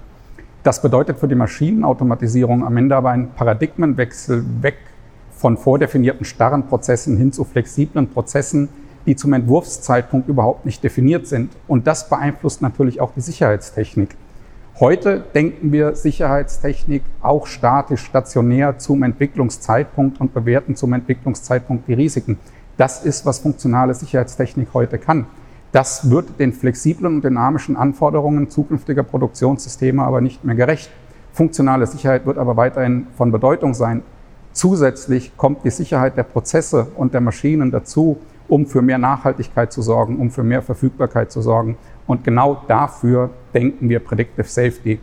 Das 0.63 0.81
bedeutet 0.81 1.19
für 1.19 1.27
die 1.27 1.35
Maschinenautomatisierung 1.35 2.65
am 2.65 2.75
Ende 2.77 2.95
aber 2.95 3.11
einen 3.11 3.31
Paradigmenwechsel 3.31 4.43
weg 4.61 4.77
von 5.31 5.55
vordefinierten 5.55 6.25
starren 6.25 6.67
Prozessen 6.67 7.15
hin 7.17 7.31
zu 7.31 7.43
flexiblen 7.43 8.09
Prozessen, 8.09 8.69
die 9.05 9.15
zum 9.15 9.33
Entwurfszeitpunkt 9.33 10.27
überhaupt 10.27 10.65
nicht 10.65 10.83
definiert 10.83 11.27
sind. 11.27 11.51
Und 11.67 11.87
das 11.87 12.09
beeinflusst 12.09 12.61
natürlich 12.61 12.99
auch 12.99 13.13
die 13.13 13.21
Sicherheitstechnik. 13.21 14.15
Heute 14.79 15.23
denken 15.33 15.71
wir 15.71 15.95
Sicherheitstechnik 15.95 17.01
auch 17.21 17.47
statisch, 17.47 18.01
stationär 18.01 18.77
zum 18.77 19.01
Entwicklungszeitpunkt 19.01 20.21
und 20.21 20.33
bewerten 20.33 20.75
zum 20.75 20.93
Entwicklungszeitpunkt 20.93 21.87
die 21.87 21.93
Risiken. 21.93 22.37
Das 22.77 23.03
ist, 23.03 23.25
was 23.25 23.39
funktionale 23.39 23.93
Sicherheitstechnik 23.93 24.69
heute 24.73 24.97
kann. 24.97 25.25
Das 25.71 26.09
wird 26.09 26.39
den 26.39 26.53
flexiblen 26.53 27.15
und 27.15 27.23
dynamischen 27.23 27.75
Anforderungen 27.75 28.49
zukünftiger 28.49 29.03
Produktionssysteme 29.03 30.03
aber 30.03 30.21
nicht 30.21 30.43
mehr 30.43 30.55
gerecht. 30.55 30.89
Funktionale 31.33 31.85
Sicherheit 31.85 32.25
wird 32.25 32.37
aber 32.37 32.55
weiterhin 32.55 33.07
von 33.17 33.31
Bedeutung 33.31 33.73
sein. 33.73 34.03
Zusätzlich 34.53 35.35
kommt 35.37 35.65
die 35.65 35.69
Sicherheit 35.69 36.17
der 36.17 36.23
Prozesse 36.23 36.87
und 36.95 37.13
der 37.13 37.21
Maschinen 37.21 37.71
dazu 37.71 38.17
um 38.47 38.65
für 38.65 38.81
mehr 38.81 38.97
Nachhaltigkeit 38.97 39.71
zu 39.71 39.81
sorgen, 39.81 40.17
um 40.17 40.31
für 40.31 40.43
mehr 40.43 40.61
Verfügbarkeit 40.61 41.31
zu 41.31 41.41
sorgen. 41.41 41.77
Und 42.05 42.23
genau 42.23 42.61
dafür 42.67 43.29
denken 43.53 43.89
wir 43.89 43.99
Predictive 43.99 44.47
Safety, 44.47 44.99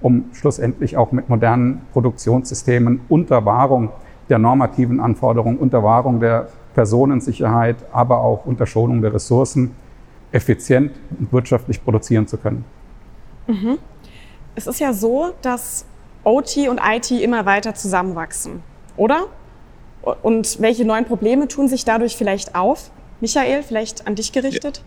um 0.00 0.26
schlussendlich 0.32 0.96
auch 0.96 1.12
mit 1.12 1.28
modernen 1.28 1.82
Produktionssystemen 1.92 3.02
unter 3.08 3.44
Wahrung 3.44 3.90
der 4.28 4.38
normativen 4.38 5.00
Anforderungen, 5.00 5.58
unter 5.58 5.82
Wahrung 5.82 6.20
der 6.20 6.48
Personensicherheit, 6.80 7.76
aber 7.92 8.22
auch 8.22 8.46
unter 8.46 8.66
Schonung 8.66 9.02
der 9.02 9.12
Ressourcen 9.12 9.76
effizient 10.32 10.92
und 11.18 11.30
wirtschaftlich 11.30 11.84
produzieren 11.84 12.26
zu 12.26 12.38
können. 12.38 12.64
Mhm. 13.46 13.76
Es 14.54 14.66
ist 14.66 14.80
ja 14.80 14.94
so, 14.94 15.34
dass 15.42 15.84
OT 16.24 16.56
und 16.70 16.80
IT 16.82 17.10
immer 17.10 17.44
weiter 17.44 17.74
zusammenwachsen, 17.74 18.62
oder? 18.96 19.26
Und 20.22 20.62
welche 20.62 20.86
neuen 20.86 21.04
Probleme 21.04 21.48
tun 21.48 21.68
sich 21.68 21.84
dadurch 21.84 22.16
vielleicht 22.16 22.54
auf? 22.54 22.90
Michael, 23.20 23.62
vielleicht 23.62 24.06
an 24.06 24.14
dich 24.14 24.32
gerichtet? 24.32 24.82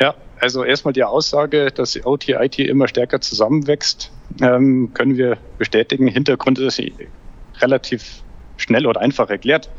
Ja, 0.00 0.14
also 0.38 0.62
erstmal 0.62 0.92
die 0.92 1.02
Aussage, 1.02 1.72
dass 1.72 1.98
OT, 2.06 2.28
IT 2.28 2.60
immer 2.60 2.86
stärker 2.86 3.20
zusammenwächst, 3.20 4.12
ähm, 4.40 4.92
können 4.94 5.16
wir 5.16 5.36
bestätigen. 5.58 6.06
Hintergrund 6.06 6.60
ist 6.60 6.80
relativ 7.60 8.22
schnell 8.56 8.86
oder 8.86 9.00
einfach 9.00 9.30
erklärt. 9.30 9.70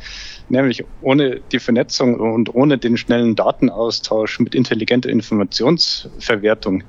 Nämlich 0.50 0.84
ohne 1.02 1.42
die 1.52 1.60
Vernetzung 1.60 2.20
und 2.20 2.54
ohne 2.54 2.78
den 2.78 2.98
schnellen 2.98 3.36
Datenaustausch 3.36 4.40
mit 4.40 4.56
intelligenter 4.56 5.10
Informationsverwertung 5.10 6.84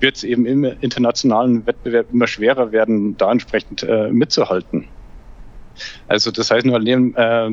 wird 0.00 0.16
es 0.16 0.24
eben 0.24 0.46
im 0.46 0.64
internationalen 0.64 1.66
Wettbewerb 1.66 2.06
immer 2.12 2.26
schwerer 2.26 2.72
werden, 2.72 3.16
da 3.16 3.30
entsprechend 3.30 3.82
äh, 3.84 4.08
mitzuhalten. 4.10 4.88
Also 6.08 6.30
das 6.30 6.50
heißt, 6.50 6.66
nur 6.66 6.76
an 6.76 6.84
dem 6.84 7.14
äh, 7.16 7.50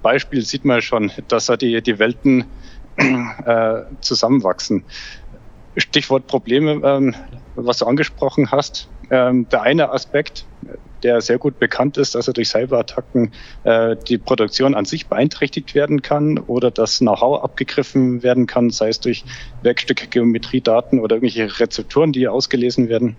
Beispiel 0.00 0.42
sieht 0.42 0.64
man 0.64 0.80
schon, 0.80 1.10
dass 1.28 1.46
da 1.46 1.56
die, 1.56 1.82
die 1.82 1.98
Welten 1.98 2.44
äh, 2.96 3.82
zusammenwachsen. 4.00 4.84
Stichwort 5.76 6.26
Probleme, 6.26 6.80
ähm, 6.84 7.14
was 7.54 7.78
du 7.78 7.86
angesprochen 7.86 8.50
hast. 8.50 8.88
Ähm, 9.10 9.48
der 9.48 9.62
eine 9.62 9.90
Aspekt, 9.90 10.44
der 11.02 11.20
sehr 11.20 11.38
gut 11.38 11.58
bekannt 11.58 11.96
ist, 11.96 12.14
dass 12.14 12.28
er 12.28 12.34
durch 12.34 12.48
Cyberattacken 12.48 13.32
äh, 13.64 13.96
die 14.08 14.18
Produktion 14.18 14.74
an 14.74 14.84
sich 14.84 15.06
beeinträchtigt 15.06 15.74
werden 15.74 16.02
kann 16.02 16.38
oder 16.38 16.70
das 16.70 16.98
Know-how 16.98 17.42
abgegriffen 17.42 18.22
werden 18.22 18.46
kann, 18.46 18.70
sei 18.70 18.88
es 18.88 19.00
durch 19.00 19.24
Werkstücke, 19.62 20.06
Geometriedaten 20.08 21.00
oder 21.00 21.16
irgendwelche 21.16 21.60
Rezepturen, 21.60 22.12
die 22.12 22.28
ausgelesen 22.28 22.88
werden. 22.88 23.16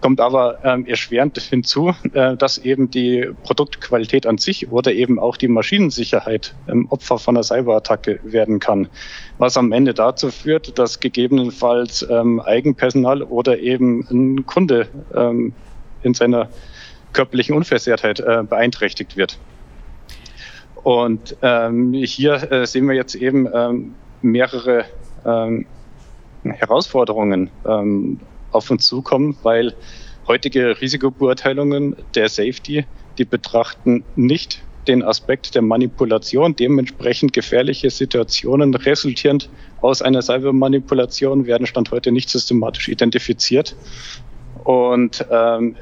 Kommt 0.00 0.20
aber 0.20 0.58
ähm, 0.62 0.86
erschwerend 0.86 1.38
hinzu, 1.50 1.92
äh, 2.12 2.36
dass 2.36 2.58
eben 2.58 2.90
die 2.90 3.28
Produktqualität 3.42 4.26
an 4.26 4.38
sich 4.38 4.70
oder 4.70 4.92
eben 4.92 5.18
auch 5.18 5.36
die 5.36 5.48
Maschinensicherheit 5.48 6.54
ähm, 6.68 6.86
Opfer 6.90 7.18
von 7.18 7.36
einer 7.36 7.42
Cyberattacke 7.42 8.20
werden 8.22 8.60
kann. 8.60 8.88
Was 9.38 9.56
am 9.56 9.72
Ende 9.72 9.94
dazu 9.94 10.30
führt, 10.30 10.78
dass 10.78 11.00
gegebenenfalls 11.00 12.06
ähm, 12.08 12.40
Eigenpersonal 12.40 13.22
oder 13.22 13.58
eben 13.58 14.06
ein 14.10 14.46
Kunde 14.46 14.88
ähm, 15.14 15.54
in 16.02 16.14
seiner 16.14 16.48
körperlichen 17.12 17.54
Unversehrtheit 17.54 18.20
äh, 18.20 18.42
beeinträchtigt 18.48 19.16
wird. 19.16 19.38
Und 20.82 21.36
ähm, 21.42 21.92
hier 21.94 22.52
äh, 22.52 22.66
sehen 22.66 22.86
wir 22.86 22.94
jetzt 22.94 23.14
eben 23.14 23.48
ähm, 23.52 23.94
mehrere 24.22 24.84
ähm, 25.24 25.66
Herausforderungen 26.44 27.50
ähm, 27.66 28.20
auf 28.52 28.70
uns 28.70 28.86
zukommen, 28.86 29.36
weil 29.42 29.74
heutige 30.28 30.80
Risikobeurteilungen 30.80 31.96
der 32.14 32.28
Safety, 32.28 32.86
die 33.18 33.24
betrachten 33.24 34.04
nicht 34.14 34.62
den 34.86 35.02
Aspekt 35.02 35.54
der 35.54 35.62
Manipulation, 35.62 36.54
dementsprechend 36.54 37.32
gefährliche 37.32 37.90
Situationen 37.90 38.74
resultierend 38.74 39.48
aus 39.80 40.02
einer 40.02 40.22
Cybermanipulation 40.22 41.46
werden 41.46 41.66
Stand 41.66 41.90
heute 41.90 42.12
nicht 42.12 42.28
systematisch 42.28 42.88
identifiziert. 42.88 43.74
Und 44.66 45.24
ähm, 45.30 45.76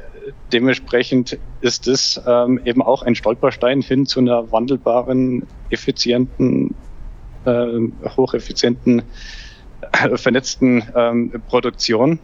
dementsprechend 0.53 1.39
ist 1.63 1.89
es 1.89 2.21
ähm, 2.27 2.61
eben 2.67 2.83
auch 2.83 3.03
ein 3.03 3.15
Stolperstein 3.15 3.81
hin 3.81 4.05
zu 4.05 4.21
einer 4.21 4.53
wandelbaren, 4.53 5.47
effizienten, 5.71 6.75
äh, 7.47 7.79
hocheffizienten, 8.15 9.01
äh, 9.81 10.19
vernetzten 10.19 10.85
ähm, 10.95 11.33
Produktion. 11.49 12.19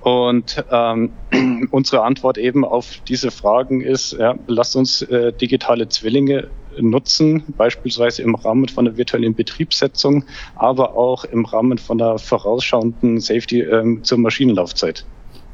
Und 0.00 0.64
ähm, 0.72 1.12
unsere 1.70 2.02
Antwort 2.02 2.36
eben 2.36 2.64
auf 2.64 3.00
diese 3.06 3.30
Fragen 3.30 3.80
ist, 3.80 4.14
ja, 4.14 4.34
lasst 4.48 4.74
uns 4.74 5.02
äh, 5.02 5.32
digitale 5.32 5.88
Zwillinge 5.88 6.48
nutzen, 6.80 7.44
beispielsweise 7.56 8.22
im 8.22 8.34
Rahmen 8.34 8.68
von 8.68 8.84
der 8.84 8.96
virtuellen 8.96 9.34
Betriebssetzung, 9.34 10.24
aber 10.54 10.96
auch 10.96 11.24
im 11.24 11.44
Rahmen 11.44 11.78
von 11.78 11.98
der 11.98 12.18
vorausschauenden 12.18 13.20
Safety 13.20 13.60
ähm, 13.60 14.04
zur 14.04 14.18
Maschinenlaufzeit. 14.18 15.04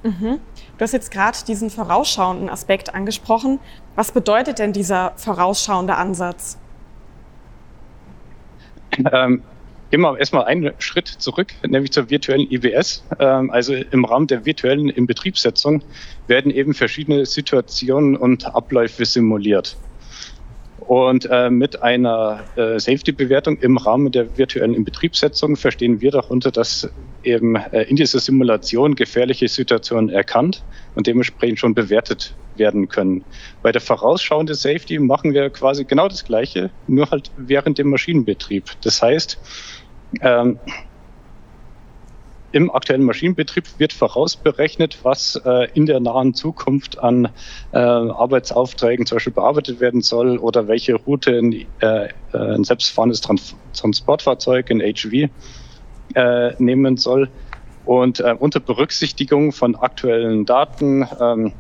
Mhm. 0.03 0.39
Du 0.77 0.83
hast 0.83 0.93
jetzt 0.93 1.11
gerade 1.11 1.37
diesen 1.47 1.71
vorausschauenden 1.71 2.49
Aspekt 2.49 2.95
angesprochen. 2.95 3.59
Was 3.97 4.13
bedeutet 4.13 4.61
denn 4.61 4.73
dieser 4.73 5.13
vorausschauende 5.17 5.97
Ansatz? 5.97 6.57
Ähm, 9.13 9.43
gehen 9.91 10.01
wir 10.01 10.19
erstmal 10.19 10.45
einen 10.45 10.73
Schritt 10.79 11.09
zurück, 11.09 11.53
nämlich 11.67 11.93
zur 11.93 12.11
virtuellen 12.11 12.51
IBS. 12.51 13.05
Ähm, 13.19 13.51
also 13.51 13.75
im 13.75 14.05
Rahmen 14.05 14.27
der 14.27 14.45
virtuellen 14.45 14.89
Inbetriebssetzung 14.89 15.83
werden 16.27 16.51
eben 16.51 16.75
verschiedene 16.75 17.27
Situationen 17.27 18.17
und 18.17 18.47
Abläufe 18.47 19.05
simuliert. 19.05 19.77
Und 20.89 21.29
äh, 21.31 21.51
mit 21.51 21.83
einer 21.83 22.49
äh, 22.57 22.79
Safety-Bewertung 22.81 23.59
im 23.59 23.77
Rahmen 23.77 24.11
der 24.11 24.39
virtuellen 24.39 24.73
Inbetriebssetzung 24.73 25.57
verstehen 25.57 26.01
wir 26.01 26.11
darunter, 26.11 26.51
dass 26.51 26.91
eben 27.23 27.57
äh, 27.57 27.83
in 27.83 27.97
dieser 27.97 28.21
Simulation 28.21 28.95
gefährliche 28.95 29.49
Situationen 29.49 30.09
erkannt 30.09 30.65
und 30.95 31.07
dementsprechend 31.07 31.59
schon 31.59 31.75
bewertet 31.75 32.39
werden 32.55 32.89
können. 32.89 33.27
Bei 33.61 33.71
der 33.71 33.83
vorausschauenden 33.83 34.57
Safety 34.57 34.99
machen 34.99 35.35
wir 35.35 35.51
quasi 35.51 35.85
genau 35.85 36.09
das 36.09 36.25
Gleiche, 36.25 36.71
nur 36.87 37.11
halt 37.11 37.33
während 37.37 37.77
dem 37.77 37.91
Maschinenbetrieb. 37.91 38.71
Das 38.81 39.03
heißt, 39.03 39.39
ähm, 40.23 40.59
im 42.59 42.73
aktuellen 42.73 43.05
Maschinenbetrieb 43.05 43.67
wird 43.79 43.93
vorausberechnet, 43.93 44.99
was 45.05 45.41
äh, 45.45 45.69
in 45.75 45.87
der 45.87 46.01
nahen 46.01 46.35
Zukunft 46.35 46.99
an 46.99 47.29
äh, 47.71 47.79
Arbeitsaufträgen 47.79 49.07
zum 49.07 49.17
Beispiel 49.17 49.33
bearbeitet 49.33 49.79
werden 49.79 50.03
soll 50.03 50.39
oder 50.39 50.67
welche 50.67 50.97
Route 50.97 51.39
ein, 51.39 51.53
äh, 51.79 52.09
ein 52.33 52.65
selbstfahrendes 52.65 53.21
Trans 53.21 53.55
Transportfahrzeug, 53.75 54.71
in 54.71 54.81
HV, 54.81 55.31
äh, 56.17 56.53
nehmen 56.59 56.97
soll. 56.97 57.31
Und 57.85 58.19
äh, 58.19 58.35
unter 58.37 58.59
Berücksichtigung 58.59 59.53
von 59.53 59.77
aktuellen 59.77 60.45
Daten, 60.45 61.07
ähm, 61.21 61.53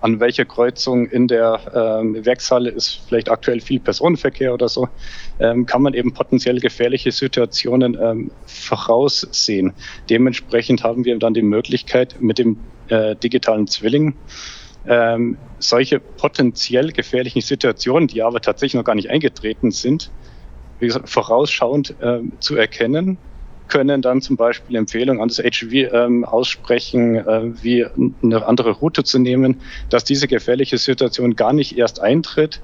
an 0.00 0.20
welcher 0.20 0.44
Kreuzung 0.44 1.06
in 1.06 1.28
der 1.28 1.60
ähm, 1.74 2.24
Werkshalle 2.24 2.70
ist 2.70 3.00
vielleicht 3.08 3.30
aktuell 3.30 3.60
viel 3.60 3.80
Personenverkehr 3.80 4.54
oder 4.54 4.68
so, 4.68 4.88
ähm, 5.40 5.66
kann 5.66 5.82
man 5.82 5.94
eben 5.94 6.12
potenziell 6.12 6.60
gefährliche 6.60 7.12
Situationen 7.12 7.96
ähm, 8.00 8.30
voraussehen. 8.46 9.72
Dementsprechend 10.08 10.84
haben 10.84 11.04
wir 11.04 11.18
dann 11.18 11.34
die 11.34 11.42
Möglichkeit 11.42 12.16
mit 12.20 12.38
dem 12.38 12.58
äh, 12.88 13.16
digitalen 13.16 13.66
Zwilling 13.66 14.14
ähm, 14.86 15.36
solche 15.58 16.00
potenziell 16.00 16.92
gefährlichen 16.92 17.42
Situationen, 17.42 18.08
die 18.08 18.22
aber 18.22 18.40
tatsächlich 18.40 18.74
noch 18.74 18.84
gar 18.84 18.94
nicht 18.94 19.10
eingetreten 19.10 19.70
sind, 19.70 20.10
wie 20.78 20.86
gesagt, 20.86 21.08
vorausschauend 21.08 21.94
äh, 22.00 22.20
zu 22.40 22.56
erkennen 22.56 23.18
können 23.68 24.02
dann 24.02 24.20
zum 24.20 24.36
Beispiel 24.36 24.76
Empfehlungen 24.76 25.22
an 25.22 25.28
das 25.28 25.38
HV 25.38 25.72
ähm, 25.72 26.24
aussprechen, 26.24 27.16
äh, 27.16 27.62
wie 27.62 27.86
eine 28.22 28.46
andere 28.46 28.72
Route 28.72 29.04
zu 29.04 29.18
nehmen, 29.18 29.60
dass 29.90 30.04
diese 30.04 30.28
gefährliche 30.28 30.78
Situation 30.78 31.36
gar 31.36 31.52
nicht 31.52 31.76
erst 31.76 32.00
eintritt. 32.00 32.60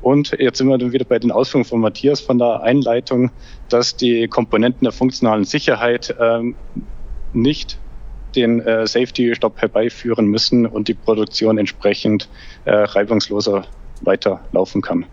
Und 0.00 0.36
jetzt 0.38 0.58
sind 0.58 0.66
wir 0.66 0.78
dann 0.78 0.92
wieder 0.92 1.04
bei 1.04 1.18
den 1.18 1.30
Ausführungen 1.30 1.64
von 1.64 1.80
Matthias 1.80 2.20
von 2.20 2.38
der 2.38 2.62
Einleitung, 2.62 3.30
dass 3.68 3.96
die 3.96 4.26
Komponenten 4.26 4.84
der 4.84 4.92
funktionalen 4.92 5.44
Sicherheit 5.44 6.14
ähm, 6.18 6.56
nicht 7.32 7.78
den 8.34 8.60
äh, 8.60 8.86
Safety-Stopp 8.86 9.60
herbeiführen 9.60 10.26
müssen 10.26 10.66
und 10.66 10.88
die 10.88 10.94
Produktion 10.94 11.58
entsprechend 11.58 12.28
äh, 12.64 12.72
reibungsloser 12.72 13.64
weiterlaufen 14.00 14.82
kann. 14.82 15.06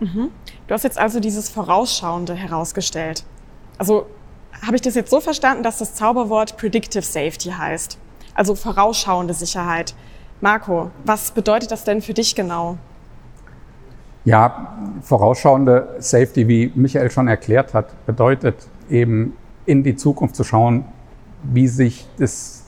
Mhm. 0.00 0.30
Du 0.66 0.74
hast 0.74 0.82
jetzt 0.82 0.98
also 0.98 1.20
dieses 1.20 1.48
Vorausschauende 1.48 2.34
herausgestellt. 2.34 3.24
Also 3.78 4.06
habe 4.62 4.76
ich 4.76 4.82
das 4.82 4.94
jetzt 4.94 5.10
so 5.10 5.20
verstanden, 5.20 5.62
dass 5.62 5.78
das 5.78 5.94
Zauberwort 5.94 6.56
Predictive 6.56 7.02
Safety 7.02 7.50
heißt? 7.50 7.98
Also 8.34 8.54
vorausschauende 8.54 9.34
Sicherheit. 9.34 9.94
Marco, 10.40 10.90
was 11.04 11.30
bedeutet 11.30 11.70
das 11.70 11.84
denn 11.84 12.02
für 12.02 12.14
dich 12.14 12.34
genau? 12.34 12.78
Ja, 14.24 14.74
vorausschauende 15.02 15.96
Safety, 15.98 16.48
wie 16.48 16.72
Michael 16.74 17.10
schon 17.10 17.28
erklärt 17.28 17.74
hat, 17.74 18.06
bedeutet 18.06 18.56
eben 18.88 19.36
in 19.66 19.82
die 19.82 19.96
Zukunft 19.96 20.34
zu 20.34 20.44
schauen, 20.44 20.84
wie 21.42 21.68
sich 21.68 22.06
das 22.18 22.64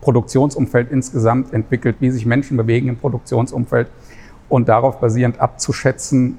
Produktionsumfeld 0.00 0.90
insgesamt 0.90 1.52
entwickelt, 1.52 1.96
wie 2.00 2.10
sich 2.10 2.26
Menschen 2.26 2.56
bewegen 2.56 2.88
im 2.88 2.96
Produktionsumfeld 2.96 3.88
und 4.48 4.68
darauf 4.68 5.00
basierend 5.00 5.40
abzuschätzen, 5.40 6.38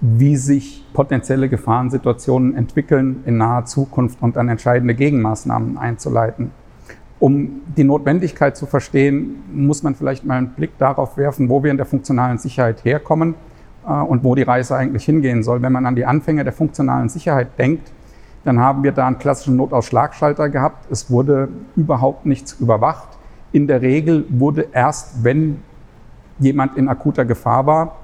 wie 0.00 0.36
sich 0.36 0.84
potenzielle 0.92 1.48
Gefahrensituationen 1.48 2.54
entwickeln 2.54 3.22
in 3.26 3.38
naher 3.38 3.64
Zukunft 3.64 4.20
und 4.20 4.36
dann 4.36 4.48
entscheidende 4.48 4.94
Gegenmaßnahmen 4.94 5.78
einzuleiten. 5.78 6.50
Um 7.18 7.62
die 7.76 7.84
Notwendigkeit 7.84 8.56
zu 8.56 8.66
verstehen, 8.66 9.42
muss 9.52 9.82
man 9.82 9.94
vielleicht 9.94 10.24
mal 10.24 10.36
einen 10.36 10.50
Blick 10.50 10.76
darauf 10.78 11.16
werfen, 11.16 11.48
wo 11.48 11.62
wir 11.62 11.70
in 11.70 11.78
der 11.78 11.86
funktionalen 11.86 12.36
Sicherheit 12.36 12.84
herkommen 12.84 13.34
äh, 13.86 13.92
und 13.92 14.22
wo 14.22 14.34
die 14.34 14.42
Reise 14.42 14.76
eigentlich 14.76 15.06
hingehen 15.06 15.42
soll. 15.42 15.62
Wenn 15.62 15.72
man 15.72 15.86
an 15.86 15.96
die 15.96 16.04
Anfänge 16.04 16.44
der 16.44 16.52
funktionalen 16.52 17.08
Sicherheit 17.08 17.58
denkt, 17.58 17.90
dann 18.44 18.60
haben 18.60 18.82
wir 18.82 18.92
da 18.92 19.06
einen 19.06 19.18
klassischen 19.18 19.56
Notausschlagschalter 19.56 20.50
gehabt. 20.50 20.90
Es 20.90 21.10
wurde 21.10 21.48
überhaupt 21.74 22.26
nichts 22.26 22.52
überwacht. 22.60 23.08
In 23.50 23.66
der 23.66 23.80
Regel 23.80 24.26
wurde 24.28 24.68
erst, 24.72 25.24
wenn 25.24 25.62
jemand 26.38 26.76
in 26.76 26.88
akuter 26.88 27.24
Gefahr 27.24 27.66
war, 27.66 27.96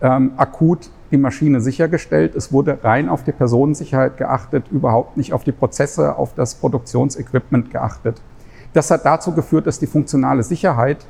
ähm, 0.00 0.32
akut 0.36 0.88
die 1.10 1.16
Maschine 1.16 1.60
sichergestellt. 1.60 2.34
Es 2.34 2.52
wurde 2.52 2.78
rein 2.82 3.08
auf 3.08 3.24
die 3.24 3.32
Personensicherheit 3.32 4.16
geachtet, 4.16 4.64
überhaupt 4.70 5.16
nicht 5.16 5.32
auf 5.32 5.44
die 5.44 5.52
Prozesse, 5.52 6.16
auf 6.16 6.34
das 6.34 6.54
Produktionsequipment 6.54 7.70
geachtet. 7.70 8.20
Das 8.72 8.90
hat 8.90 9.04
dazu 9.04 9.32
geführt, 9.32 9.66
dass 9.66 9.78
die 9.78 9.86
funktionale 9.86 10.42
Sicherheit 10.42 11.04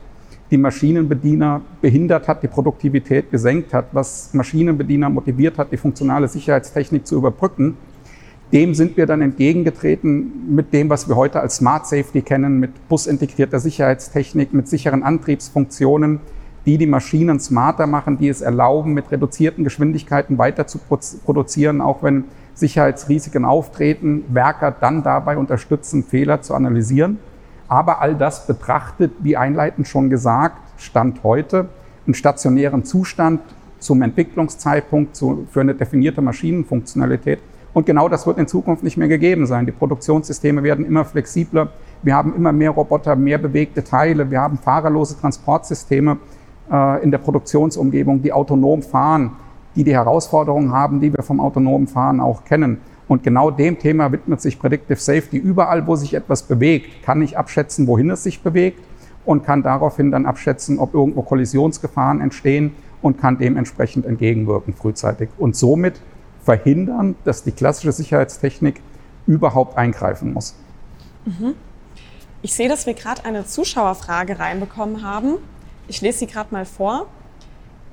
die 0.51 0.57
Maschinenbediener 0.57 1.61
behindert 1.81 2.27
hat, 2.27 2.43
die 2.43 2.49
Produktivität 2.49 3.31
gesenkt 3.31 3.73
hat, 3.73 3.87
was 3.93 4.33
Maschinenbediener 4.33 5.09
motiviert 5.09 5.59
hat, 5.59 5.71
die 5.71 5.77
funktionale 5.77 6.27
Sicherheitstechnik 6.29 7.07
zu 7.07 7.17
überbrücken 7.17 7.77
dem 8.53 8.75
sind 8.75 8.97
wir 8.97 9.07
dann 9.07 9.23
entgegengetreten 9.23 10.55
mit 10.55 10.73
dem, 10.73 10.91
was 10.91 11.09
wir 11.09 11.17
heute 11.17 11.41
als 11.41 11.57
Smart 11.57 11.87
Safety 11.87 12.23
kennen, 12.23 12.59
mit 12.59 12.89
busintegrierter 12.89 13.61
Sicherheitstechnik, 13.61 14.53
mit 14.53 14.69
sicheren 14.69 15.03
Antriebsfunktionen, 15.03 16.21
die 16.71 16.79
die 16.79 16.87
Maschinen 16.87 17.41
smarter 17.41 17.89
machen, 17.89 18.17
die 18.17 18.29
es 18.29 18.43
erlauben, 18.43 18.95
mit 18.95 19.11
reduzierten 19.11 19.65
Geschwindigkeiten 19.65 20.39
weiter 20.39 20.69
zu 20.69 20.79
produzieren, 20.79 21.81
auch 21.81 22.05
wenn 22.05 22.27
Sicherheitsrisiken 22.55 23.45
auftreten, 23.45 24.23
Werker 24.29 24.71
dann 24.71 25.03
dabei 25.03 25.37
unterstützen, 25.37 26.05
Fehler 26.05 26.43
zu 26.43 26.55
analysieren. 26.55 27.19
Aber 27.67 28.01
all 28.01 28.15
das 28.15 28.47
betrachtet, 28.47 29.11
wie 29.19 29.37
einleitend 29.37 29.89
schon 29.89 30.11
gesagt, 30.11 30.59
Stand 30.77 31.25
heute, 31.25 31.71
einen 32.07 32.15
stationären 32.15 32.85
Zustand 32.85 33.41
zum 33.81 34.03
Entwicklungszeitpunkt 34.03 35.17
für 35.17 35.61
eine 35.61 35.75
definierte 35.75 36.23
Maschinenfunktionalität 36.23 37.41
und 37.73 37.87
genau 37.87 38.09
das 38.09 38.27
wird 38.27 38.39
in 38.39 38.49
Zukunft 38.49 38.83
nicht 38.83 38.97
mehr 38.97 39.09
gegeben 39.09 39.47
sein. 39.47 39.67
Die 39.67 39.73
Produktionssysteme 39.73 40.63
werden 40.63 40.85
immer 40.85 41.05
flexibler. 41.05 41.69
Wir 42.03 42.15
haben 42.15 42.35
immer 42.35 42.53
mehr 42.53 42.71
Roboter, 42.71 43.15
mehr 43.15 43.39
bewegte 43.39 43.85
Teile. 43.85 44.31
Wir 44.31 44.41
haben 44.41 44.59
fahrerlose 44.59 45.19
Transportsysteme 45.21 46.19
äh, 46.71 47.03
in 47.03 47.11
der 47.11 47.19
Produktionsumgebung, 47.19 48.23
die 48.23 48.33
autonom 48.33 48.83
fahren, 48.83 49.33
die 49.77 49.85
die 49.85 49.93
Herausforderungen 49.93 50.73
haben, 50.73 51.01
die 51.01 51.13
wir 51.13 51.23
vom 51.23 51.41
autonomen 51.41 51.87
Fahren 51.87 52.21
auch 52.21 52.45
kennen. 52.45 52.81
Und 53.09 53.23
genau 53.23 53.51
dem 53.51 53.79
Thema 53.79 54.13
widmet 54.13 54.41
sich 54.41 54.59
Predictive 54.59 54.99
Safety. 54.99 55.37
Überall, 55.37 55.87
wo 55.87 55.97
sich 55.97 56.15
etwas 56.15 56.45
bewegt, 56.45 57.03
kann 57.03 57.23
ich 57.23 57.37
abschätzen, 57.37 57.87
wohin 57.87 58.11
es 58.11 58.23
sich 58.23 58.43
bewegt 58.43 58.81
und 59.25 59.45
kann 59.45 59.63
daraufhin 59.63 60.11
dann 60.11 60.27
abschätzen, 60.27 60.79
ob 60.79 60.95
irgendwo 60.95 61.23
Kollisionsgefahren 61.23 62.21
entstehen 62.21 62.73
und 63.03 63.19
kann 63.19 63.39
dementsprechend 63.39 64.07
entgegenwirken 64.07 64.75
frühzeitig. 64.75 65.29
Und 65.39 65.57
somit 65.57 66.01
verhindern, 66.43 67.17
dass 67.25 67.43
die 67.43 67.53
klassische 67.53 67.93
Sicherheitstechnik 67.93 68.81
überhaupt 69.27 69.77
eingreifen 69.77 70.33
muss. 70.33 70.55
Mhm. 71.25 71.55
Ich 72.43 72.55
sehe, 72.55 72.69
dass 72.69 72.87
wir 72.87 72.95
gerade 72.95 73.25
eine 73.25 73.45
Zuschauerfrage 73.45 74.39
reinbekommen 74.39 75.03
haben. 75.03 75.35
Ich 75.89 76.01
lese 76.01 76.21
sie 76.21 76.27
gerade 76.27 76.53
mal 76.53 76.65
vor. 76.65 77.07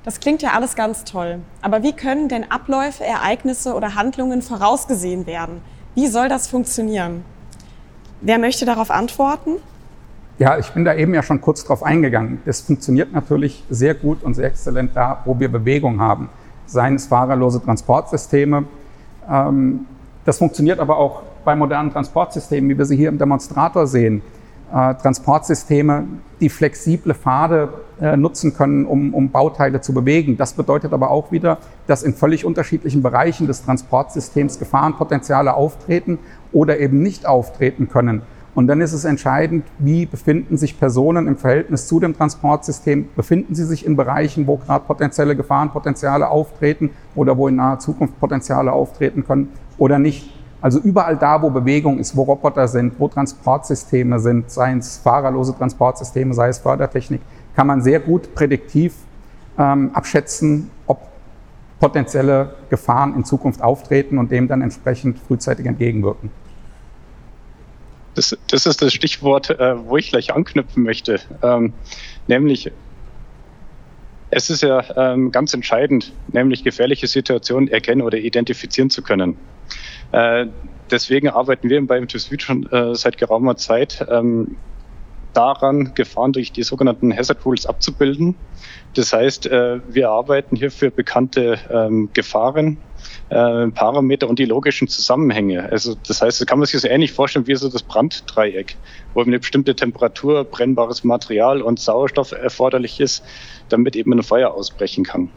Das 0.04 0.20
klingt 0.20 0.42
ja 0.42 0.50
alles 0.52 0.76
ganz 0.76 1.04
toll. 1.04 1.40
Aber 1.60 1.82
wie 1.82 1.92
können 1.92 2.28
denn 2.28 2.50
Abläufe, 2.50 3.04
Ereignisse 3.04 3.74
oder 3.74 3.94
Handlungen 3.94 4.42
vorausgesehen 4.42 5.26
werden? 5.26 5.60
Wie 5.94 6.06
soll 6.06 6.28
das 6.28 6.46
funktionieren? 6.46 7.24
Wer 8.20 8.38
möchte 8.38 8.64
darauf 8.64 8.90
antworten? 8.90 9.56
Ja, 10.38 10.58
ich 10.58 10.70
bin 10.70 10.84
da 10.84 10.94
eben 10.94 11.14
ja 11.14 11.22
schon 11.22 11.40
kurz 11.40 11.64
drauf 11.64 11.82
eingegangen. 11.82 12.40
Das 12.44 12.60
funktioniert 12.60 13.12
natürlich 13.12 13.64
sehr 13.68 13.94
gut 13.94 14.22
und 14.22 14.34
sehr 14.34 14.46
exzellent 14.46 14.92
da, 14.94 15.22
wo 15.24 15.38
wir 15.38 15.50
Bewegung 15.50 16.00
haben 16.00 16.28
seien 16.68 16.94
es 16.94 17.06
fahrerlose 17.06 17.62
Transportsysteme. 17.62 18.64
Ähm, 19.28 19.86
das 20.24 20.38
funktioniert 20.38 20.78
aber 20.78 20.98
auch 20.98 21.22
bei 21.44 21.56
modernen 21.56 21.90
Transportsystemen, 21.90 22.68
wie 22.70 22.78
wir 22.78 22.84
sie 22.84 22.96
hier 22.96 23.08
im 23.08 23.18
Demonstrator 23.18 23.86
sehen. 23.86 24.22
Äh, 24.70 24.96
Transportsysteme, 24.96 26.04
die 26.40 26.50
flexible 26.50 27.14
Pfade 27.14 27.70
äh, 28.02 28.18
nutzen 28.18 28.52
können, 28.52 28.84
um, 28.84 29.14
um 29.14 29.30
Bauteile 29.30 29.80
zu 29.80 29.94
bewegen. 29.94 30.36
Das 30.36 30.52
bedeutet 30.52 30.92
aber 30.92 31.10
auch 31.10 31.32
wieder, 31.32 31.56
dass 31.86 32.02
in 32.02 32.12
völlig 32.12 32.44
unterschiedlichen 32.44 33.02
Bereichen 33.02 33.46
des 33.46 33.64
Transportsystems 33.64 34.58
Gefahrenpotenziale 34.58 35.54
auftreten 35.54 36.18
oder 36.52 36.78
eben 36.80 37.00
nicht 37.00 37.24
auftreten 37.24 37.88
können. 37.88 38.20
Und 38.54 38.66
dann 38.66 38.82
ist 38.82 38.92
es 38.92 39.06
entscheidend, 39.06 39.64
wie 39.78 40.04
befinden 40.04 40.58
sich 40.58 40.78
Personen 40.78 41.28
im 41.28 41.38
Verhältnis 41.38 41.86
zu 41.86 41.98
dem 41.98 42.14
Transportsystem? 42.14 43.08
Befinden 43.16 43.54
sie 43.54 43.64
sich 43.64 43.86
in 43.86 43.96
Bereichen, 43.96 44.46
wo 44.46 44.58
gerade 44.58 44.84
potenzielle 44.84 45.34
Gefahrenpotenziale 45.34 46.28
auftreten 46.28 46.90
oder 47.14 47.38
wo 47.38 47.48
in 47.48 47.56
naher 47.56 47.78
Zukunft 47.78 48.20
Potenziale 48.20 48.72
auftreten 48.72 49.24
können 49.24 49.48
oder 49.78 49.98
nicht? 49.98 50.37
Also 50.60 50.80
überall 50.80 51.16
da, 51.16 51.40
wo 51.40 51.50
Bewegung 51.50 51.98
ist, 51.98 52.16
wo 52.16 52.22
Roboter 52.22 52.66
sind, 52.66 52.98
wo 52.98 53.08
Transportsysteme 53.08 54.18
sind, 54.18 54.50
seien 54.50 54.78
es 54.78 54.98
fahrerlose 54.98 55.56
Transportsysteme, 55.56 56.34
sei 56.34 56.48
es 56.48 56.58
Fördertechnik, 56.58 57.20
kann 57.54 57.66
man 57.66 57.80
sehr 57.80 58.00
gut 58.00 58.34
prädiktiv 58.34 58.94
ähm, 59.56 59.90
abschätzen, 59.94 60.70
ob 60.86 61.00
potenzielle 61.78 62.56
Gefahren 62.70 63.14
in 63.14 63.24
Zukunft 63.24 63.62
auftreten 63.62 64.18
und 64.18 64.30
dem 64.32 64.48
dann 64.48 64.62
entsprechend 64.62 65.18
frühzeitig 65.20 65.66
entgegenwirken. 65.66 66.30
Das, 68.14 68.36
das 68.48 68.66
ist 68.66 68.82
das 68.82 68.92
Stichwort, 68.92 69.50
äh, 69.50 69.76
wo 69.86 69.96
ich 69.96 70.10
gleich 70.10 70.34
anknüpfen 70.34 70.82
möchte. 70.82 71.20
Ähm, 71.40 71.72
nämlich, 72.26 72.72
es 74.30 74.50
ist 74.50 74.62
ja 74.62 74.82
ähm, 74.96 75.30
ganz 75.30 75.54
entscheidend, 75.54 76.12
nämlich 76.32 76.64
gefährliche 76.64 77.06
Situationen 77.06 77.68
erkennen 77.68 78.02
oder 78.02 78.18
identifizieren 78.18 78.90
zu 78.90 79.02
können. 79.02 79.36
Äh, 80.12 80.46
deswegen 80.90 81.28
arbeiten 81.28 81.68
wir 81.68 81.86
beim 81.86 82.08
TÜV 82.08 82.40
schon 82.40 82.66
äh, 82.70 82.94
seit 82.94 83.18
geraumer 83.18 83.56
Zeit 83.56 84.06
ähm, 84.10 84.56
daran, 85.34 85.92
Gefahren 85.94 86.32
durch 86.32 86.52
die 86.52 86.62
sogenannten 86.62 87.14
Hazard 87.14 87.44
Rules 87.44 87.66
abzubilden. 87.66 88.34
Das 88.94 89.12
heißt, 89.12 89.46
äh, 89.46 89.80
wir 89.86 90.10
arbeiten 90.10 90.56
hier 90.56 90.70
für 90.70 90.90
bekannte 90.90 91.58
ähm, 91.70 92.10
Gefahren 92.12 92.78
Parameter 93.30 94.28
und 94.28 94.38
die 94.38 94.46
logischen 94.46 94.88
Zusammenhänge. 94.88 95.70
Also 95.70 95.94
das 96.06 96.22
heißt, 96.22 96.40
das 96.40 96.46
kann 96.46 96.58
man 96.58 96.66
sich 96.66 96.80
so 96.80 96.88
ähnlich 96.88 97.12
vorstellen 97.12 97.46
wie 97.46 97.54
so 97.54 97.68
das 97.68 97.82
Branddreieck, 97.82 98.76
wo 99.12 99.22
eine 99.22 99.38
bestimmte 99.38 99.76
Temperatur, 99.76 100.44
brennbares 100.44 101.04
Material 101.04 101.60
und 101.60 101.78
Sauerstoff 101.78 102.32
erforderlich 102.32 103.00
ist, 103.00 103.22
damit 103.68 103.96
eben 103.96 104.12
ein 104.14 104.22
Feuer 104.22 104.52
ausbrechen 104.52 105.04
kann. 105.04 105.30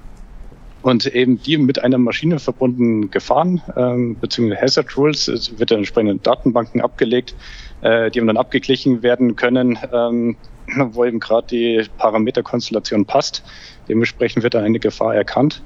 Und 0.82 1.06
eben 1.06 1.42
die 1.42 1.58
mit 1.58 1.84
einer 1.84 1.98
Maschine 1.98 2.40
verbundenen 2.40 3.12
Gefahren 3.12 3.62
ähm, 3.76 4.16
bzw. 4.16 4.56
Hazard 4.56 4.98
Rules 4.98 5.28
es 5.28 5.60
wird 5.60 5.72
dann 5.72 5.80
entsprechende 5.80 6.16
Datenbanken 6.16 6.82
abgelegt, 6.82 7.36
äh, 7.82 8.10
die 8.10 8.20
dann 8.20 8.38
abgeglichen 8.38 9.04
werden 9.04 9.36
können, 9.36 9.78
ähm, 9.94 10.38
wo 10.92 11.06
eben 11.06 11.20
gerade 11.20 11.48
die 11.48 11.86
Parameterkonstellation 11.98 13.06
passt. 13.06 13.44
Dementsprechend 13.88 14.44
wird 14.44 14.56
dann 14.56 14.64
eine 14.64 14.80
Gefahr 14.80 15.16
erkannt. 15.16 15.62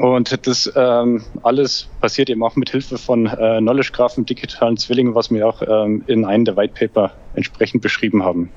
Und 0.00 0.46
das 0.46 0.70
ähm, 0.74 1.22
alles 1.42 1.88
passiert 2.00 2.28
eben 2.28 2.42
auch 2.42 2.56
mit 2.56 2.70
Hilfe 2.70 2.98
von 2.98 3.26
äh, 3.26 3.58
Knowledge 3.58 3.92
Graphen, 3.92 4.26
digitalen 4.26 4.76
Zwillingen, 4.76 5.14
was 5.14 5.30
wir 5.30 5.46
auch 5.46 5.62
ähm, 5.62 6.02
in 6.08 6.24
einem 6.24 6.44
der 6.44 6.56
White 6.56 6.74
Paper 6.74 7.12
entsprechend 7.34 7.82
beschrieben 7.82 8.24
haben. 8.24 8.50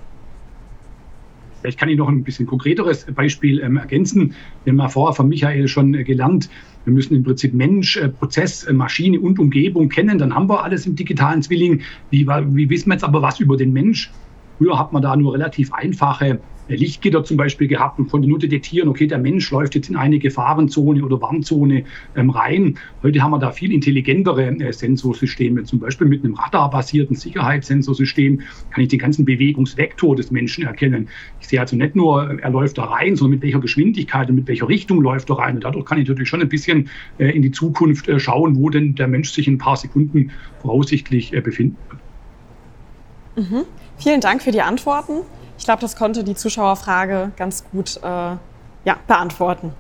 Vielleicht 1.62 1.80
kann 1.80 1.89
ich 1.89 1.98
noch 1.98 2.08
ein 2.08 2.24
bisschen 2.24 2.45
konkreteres 2.45 3.06
Beispiel 3.06 3.60
ähm, 3.60 3.78
ergänzen. 3.78 4.34
Wir 4.63 4.72
haben 4.72 4.80
ja 4.80 4.89
vorher 4.89 5.13
von 5.13 5.28
Michael 5.28 5.67
schon 5.67 5.93
äh, 5.93 6.04
gelernt, 6.04 6.50
wir 6.86 6.93
müssen 6.93 7.15
im 7.15 7.24
Prinzip 7.24 7.54
Mensch, 7.54 7.98
äh, 7.98 8.10
Prozess, 8.10 8.63
äh, 8.63 8.74
Maschine 8.74 9.19
und 9.19 9.39
Umgebung 9.39 9.89
kennen. 9.89 10.17
Dann 10.17 10.34
haben 10.34 10.50
wir 10.50 10.63
alles 10.63 10.86
im 10.86 10.95
digitalen 10.95 11.41
Zwilling. 11.41 11.82
Wie, 12.10 12.26
wie 12.28 12.69
wissen 12.69 12.89
wir 12.89 12.93
jetzt 12.93 13.04
aber 13.04 13.22
was 13.22 13.39
über 13.39 13.58
den 13.58 13.74
Mensch? 13.74 14.12
Früher 14.58 14.80
hat 14.80 14.91
man 14.91 15.02
da 15.02 15.15
nur 15.15 15.34
relativ 15.34 15.72
einfache 15.74 16.39
Lichtgitter 16.75 17.23
zum 17.23 17.38
Beispiel 17.38 17.67
gehabt 17.67 17.99
und 17.99 18.10
konnte 18.10 18.27
nur 18.27 18.39
detektieren, 18.39 18.89
okay, 18.89 19.08
der 19.08 19.17
Mensch 19.17 19.49
läuft 19.51 19.75
jetzt 19.75 19.89
in 19.89 19.95
eine 19.95 20.19
Gefahrenzone 20.19 21.03
oder 21.03 21.21
Warnzone 21.21 21.84
ähm, 22.15 22.29
rein. 22.29 22.77
Heute 23.03 23.21
haben 23.21 23.32
wir 23.32 23.39
da 23.39 23.51
viel 23.51 23.71
intelligentere 23.71 24.47
äh, 24.47 24.71
Sensorsysteme, 24.71 25.63
zum 25.63 25.79
Beispiel 25.79 26.08
mit 26.08 26.23
einem 26.23 26.36
radarbasierten 26.36 27.15
Sicherheitssensorsystem 27.15 28.41
kann 28.71 28.84
ich 28.84 28.89
den 28.89 28.99
ganzen 28.99 29.25
Bewegungsvektor 29.25 30.15
des 30.15 30.32
Menschen 30.32 30.65
erkennen. 30.65 31.10
Ich 31.41 31.47
sehe 31.47 31.60
also 31.60 31.75
nicht 31.75 31.95
nur, 31.95 32.39
er 32.39 32.49
läuft 32.49 32.77
da 32.77 32.86
rein, 32.86 33.15
sondern 33.15 33.36
mit 33.36 33.43
welcher 33.43 33.60
Geschwindigkeit 33.60 34.29
und 34.29 34.36
mit 34.36 34.47
welcher 34.47 34.67
Richtung 34.67 35.01
läuft 35.01 35.29
er 35.29 35.39
rein. 35.39 35.55
Und 35.55 35.63
dadurch 35.63 35.86
kann 35.86 35.99
ich 35.99 36.08
natürlich 36.08 36.29
schon 36.29 36.41
ein 36.41 36.49
bisschen 36.49 36.89
äh, 37.17 37.29
in 37.29 37.41
die 37.41 37.51
Zukunft 37.51 38.08
äh, 38.08 38.19
schauen, 38.19 38.58
wo 38.58 38.69
denn 38.69 38.95
der 38.95 39.08
Mensch 39.08 39.32
sich 39.32 39.47
in 39.47 39.55
ein 39.55 39.58
paar 39.58 39.77
Sekunden 39.77 40.32
voraussichtlich 40.62 41.34
äh, 41.34 41.41
befinden 41.41 41.77
wird. 41.89 43.49
Mhm. 43.49 43.65
Vielen 43.97 44.21
Dank 44.21 44.41
für 44.41 44.51
die 44.51 44.62
Antworten. 44.62 45.21
Ich 45.60 45.65
glaube, 45.65 45.82
das 45.82 45.98
konnte 45.98 46.24
die 46.24 46.36
Zuschauerfrage 46.36 47.34
ganz 47.36 47.65
gut 47.69 47.98
äh, 47.98 48.08
ja, 48.08 48.98
beantworten. 49.08 49.74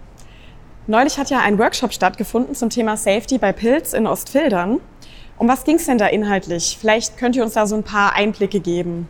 Neulich 0.87 1.17
hat 1.17 1.29
ja 1.29 1.39
ein 1.39 1.57
Workshop 1.57 1.93
stattgefunden 1.93 2.53
zum 2.53 2.69
Thema 2.69 2.97
Safety 2.97 3.37
bei 3.37 3.53
Pilz 3.53 3.93
in 3.93 4.05
Ostfildern. 4.05 4.81
Um 5.37 5.47
was 5.47 5.63
ging 5.63 5.77
es 5.77 5.85
denn 5.85 5.97
da 5.97 6.07
inhaltlich? 6.07 6.77
Vielleicht 6.79 7.17
könnt 7.17 7.37
ihr 7.37 7.43
uns 7.43 7.53
da 7.53 7.65
so 7.65 7.75
ein 7.75 7.83
paar 7.83 8.13
Einblicke 8.13 8.59
geben. 8.59 9.07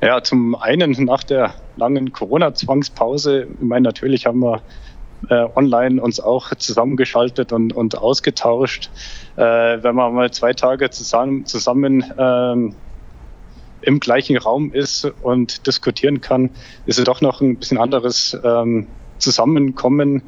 Ja, 0.00 0.22
zum 0.22 0.54
einen 0.54 0.92
nach 1.04 1.22
der 1.22 1.54
langen 1.76 2.10
Corona-Zwangspause, 2.12 3.48
ich 3.52 3.60
meine, 3.60 3.82
natürlich 3.82 4.24
haben 4.24 4.40
wir 4.40 4.62
äh, 5.28 5.46
online 5.54 6.00
uns 6.00 6.18
auch 6.18 6.54
zusammengeschaltet 6.54 7.52
und, 7.52 7.74
und 7.74 7.98
ausgetauscht. 7.98 8.90
Äh, 9.36 9.42
wenn 9.42 9.94
man 9.94 10.14
mal 10.14 10.30
zwei 10.30 10.54
Tage 10.54 10.88
zusammen, 10.88 11.44
zusammen 11.44 12.04
ähm, 12.18 12.74
im 13.82 14.00
gleichen 14.00 14.36
Raum 14.38 14.72
ist 14.72 15.04
und 15.22 15.66
diskutieren 15.66 16.20
kann, 16.20 16.50
ist 16.86 16.98
es 16.98 17.04
doch 17.04 17.20
noch 17.20 17.40
ein 17.40 17.56
bisschen 17.56 17.78
anderes 17.78 18.36
ähm, 18.44 18.86
Zusammenkommen. 19.18 20.22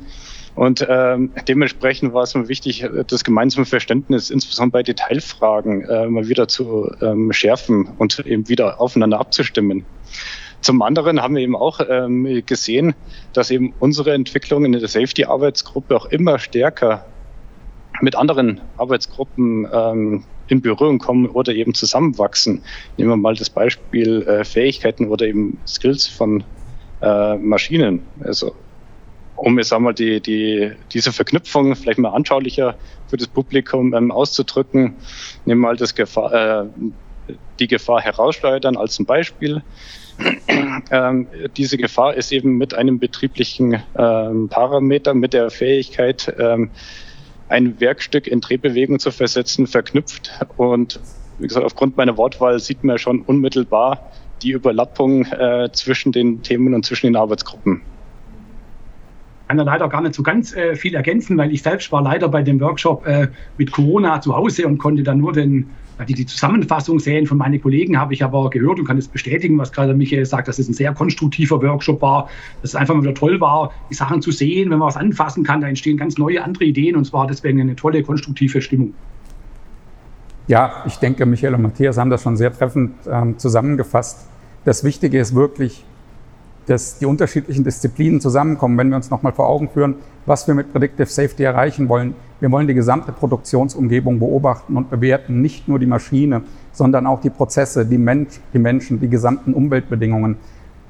Und 0.54 0.86
ähm, 0.88 1.32
dementsprechend 1.48 2.12
war 2.12 2.22
es 2.22 2.34
mir 2.34 2.48
wichtig, 2.48 2.86
das 3.08 3.24
gemeinsame 3.24 3.66
Verständnis, 3.66 4.30
insbesondere 4.30 4.78
bei 4.78 4.82
Detailfragen, 4.84 5.82
äh, 5.88 6.06
mal 6.06 6.28
wieder 6.28 6.46
zu 6.46 6.92
ähm, 7.02 7.32
schärfen 7.32 7.88
und 7.98 8.24
eben 8.24 8.48
wieder 8.48 8.80
aufeinander 8.80 9.18
abzustimmen. 9.18 9.84
Zum 10.60 10.80
anderen 10.80 11.20
haben 11.20 11.34
wir 11.34 11.42
eben 11.42 11.56
auch 11.56 11.80
ähm, 11.86 12.42
gesehen, 12.46 12.94
dass 13.32 13.50
eben 13.50 13.74
unsere 13.80 14.14
Entwicklung 14.14 14.64
in 14.64 14.72
der 14.72 14.86
Safety-Arbeitsgruppe 14.86 15.96
auch 15.96 16.06
immer 16.06 16.38
stärker 16.38 17.04
mit 18.00 18.16
anderen 18.16 18.60
Arbeitsgruppen 18.76 19.68
ähm, 19.70 20.24
in 20.48 20.60
Berührung 20.60 20.98
kommen 20.98 21.26
oder 21.26 21.54
eben 21.54 21.74
zusammenwachsen. 21.74 22.62
Nehmen 22.96 23.10
wir 23.10 23.16
mal 23.16 23.34
das 23.34 23.50
Beispiel 23.50 24.22
äh, 24.22 24.44
Fähigkeiten 24.44 25.08
oder 25.08 25.26
eben 25.26 25.58
Skills 25.66 26.06
von 26.06 26.44
äh, 27.00 27.36
Maschinen. 27.36 28.02
Also 28.20 28.54
um 29.36 29.58
jetzt 29.58 29.72
einmal 29.72 29.94
die, 29.94 30.20
die, 30.20 30.72
diese 30.92 31.12
Verknüpfung 31.12 31.74
vielleicht 31.74 31.98
mal 31.98 32.10
anschaulicher 32.10 32.76
für 33.08 33.16
das 33.16 33.28
Publikum 33.28 33.94
ähm, 33.94 34.10
auszudrücken, 34.10 34.94
nehmen 35.44 35.60
wir 35.60 35.68
mal 35.68 35.76
das 35.76 35.94
Gefahr, 35.94 36.32
äh, 36.32 36.66
die 37.58 37.66
Gefahr 37.66 38.00
herausschleudern 38.00 38.76
als 38.76 38.98
ein 38.98 39.06
Beispiel. 39.06 39.62
Ähm, 40.90 41.26
diese 41.56 41.76
Gefahr 41.76 42.14
ist 42.14 42.30
eben 42.30 42.56
mit 42.56 42.74
einem 42.74 42.98
betrieblichen 42.98 43.82
ähm, 43.98 44.48
Parameter, 44.48 45.14
mit 45.14 45.32
der 45.32 45.50
Fähigkeit, 45.50 46.32
ähm, 46.38 46.70
ein 47.48 47.80
Werkstück 47.80 48.26
in 48.26 48.40
Drehbewegung 48.40 48.98
zu 48.98 49.10
versetzen, 49.10 49.66
verknüpft. 49.66 50.30
Und 50.56 51.00
wie 51.38 51.46
gesagt, 51.46 51.64
aufgrund 51.64 51.96
meiner 51.96 52.16
Wortwahl 52.16 52.58
sieht 52.58 52.84
man 52.84 52.98
schon 52.98 53.22
unmittelbar 53.22 54.10
die 54.42 54.50
Überlappung 54.50 55.24
äh, 55.26 55.70
zwischen 55.72 56.12
den 56.12 56.42
Themen 56.42 56.74
und 56.74 56.84
zwischen 56.84 57.06
den 57.06 57.16
Arbeitsgruppen 57.16 57.82
kann 59.48 59.58
da 59.58 59.64
leider 59.64 59.88
gar 59.88 60.00
nicht 60.00 60.14
so 60.14 60.22
ganz 60.22 60.54
äh, 60.54 60.74
viel 60.74 60.94
ergänzen, 60.94 61.36
weil 61.36 61.52
ich 61.52 61.62
selbst 61.62 61.92
war 61.92 62.02
leider 62.02 62.28
bei 62.28 62.42
dem 62.42 62.60
Workshop 62.60 63.06
äh, 63.06 63.28
mit 63.58 63.72
Corona 63.72 64.20
zu 64.20 64.34
Hause 64.34 64.66
und 64.66 64.78
konnte 64.78 65.02
dann 65.02 65.18
nur 65.18 65.32
den, 65.32 65.68
die, 66.08 66.14
die 66.14 66.26
Zusammenfassung 66.26 66.98
sehen 66.98 67.26
von 67.26 67.38
meinen 67.38 67.60
Kollegen, 67.60 67.98
habe 67.98 68.14
ich 68.14 68.24
aber 68.24 68.48
gehört 68.50 68.78
und 68.78 68.86
kann 68.86 68.98
es 68.98 69.06
bestätigen, 69.06 69.58
was 69.58 69.70
gerade 69.70 69.94
Michael 69.94 70.24
sagt, 70.24 70.48
dass 70.48 70.58
es 70.58 70.68
ein 70.68 70.74
sehr 70.74 70.92
konstruktiver 70.94 71.60
Workshop 71.62 72.00
war, 72.00 72.28
dass 72.62 72.70
es 72.70 72.74
einfach 72.74 72.94
mal 72.94 73.02
wieder 73.02 73.14
toll 73.14 73.40
war, 73.40 73.70
die 73.90 73.94
Sachen 73.94 74.22
zu 74.22 74.32
sehen, 74.32 74.70
wenn 74.70 74.78
man 74.78 74.88
was 74.88 74.96
anfassen 74.96 75.44
kann, 75.44 75.60
da 75.60 75.68
entstehen 75.68 75.96
ganz 75.96 76.16
neue 76.16 76.42
andere 76.42 76.64
Ideen 76.64 76.96
und 76.96 77.04
zwar 77.04 77.26
deswegen 77.26 77.60
eine 77.60 77.76
tolle, 77.76 78.02
konstruktive 78.02 78.60
Stimmung. 78.60 78.94
Ja, 80.46 80.84
ich 80.86 80.96
denke, 80.96 81.24
Michael 81.24 81.54
und 81.54 81.62
Matthias 81.62 81.96
haben 81.96 82.10
das 82.10 82.22
schon 82.22 82.36
sehr 82.36 82.52
treffend 82.52 82.92
ähm, 83.10 83.38
zusammengefasst. 83.38 84.28
Das 84.64 84.84
Wichtige 84.84 85.18
ist 85.18 85.34
wirklich, 85.34 85.84
dass 86.66 86.98
die 86.98 87.06
unterschiedlichen 87.06 87.64
Disziplinen 87.64 88.20
zusammenkommen, 88.20 88.78
wenn 88.78 88.88
wir 88.88 88.96
uns 88.96 89.10
nochmal 89.10 89.32
vor 89.32 89.48
Augen 89.48 89.68
führen, 89.68 89.96
was 90.26 90.46
wir 90.46 90.54
mit 90.54 90.72
Predictive 90.72 91.06
Safety 91.06 91.42
erreichen 91.42 91.88
wollen. 91.88 92.14
Wir 92.40 92.50
wollen 92.50 92.66
die 92.66 92.74
gesamte 92.74 93.12
Produktionsumgebung 93.12 94.18
beobachten 94.18 94.76
und 94.76 94.90
bewerten, 94.90 95.40
nicht 95.40 95.68
nur 95.68 95.78
die 95.78 95.86
Maschine, 95.86 96.42
sondern 96.72 97.06
auch 97.06 97.20
die 97.20 97.30
Prozesse, 97.30 97.84
die, 97.84 97.98
Mensch, 97.98 98.40
die 98.52 98.58
Menschen, 98.58 99.00
die 99.00 99.08
gesamten 99.08 99.52
Umweltbedingungen. 99.52 100.36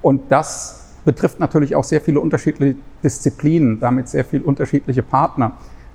Und 0.03 0.23
das 0.31 0.93
betrifft 1.05 1.41
natürlich 1.41 1.77
auch 1.77 1.85
sehr 1.85 2.01
viele 2.01 2.21
unterschiedliche 2.21 2.77
Disziplinen, 3.03 3.81
damit 3.81 4.09
sehr 4.09 4.25
viele 4.25 4.45
unterschiedliche 4.45 5.03
Partner, 5.03 5.53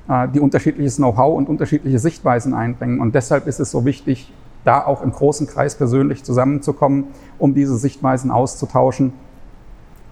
äh, 0.08 0.28
die 0.28 0.40
unterschiedliches 0.40 0.98
Know-how 0.98 1.38
und 1.38 1.50
unterschiedliche 1.50 2.00
Sichtweisen 2.00 2.54
einbringen. 2.54 3.00
Und 3.00 3.16
deshalb 3.16 3.48
ist 3.48 3.60
es 3.60 3.72
so 3.72 3.86
wichtig, 3.86 4.34
da 4.66 4.86
auch 4.86 5.02
im 5.02 5.12
großen 5.12 5.48
Kreis 5.48 5.76
persönlich 5.76 6.24
zusammenzukommen, 6.24 7.06
um 7.38 7.54
diese 7.54 7.78
Sichtweisen 7.78 8.30
auszutauschen 8.30 9.14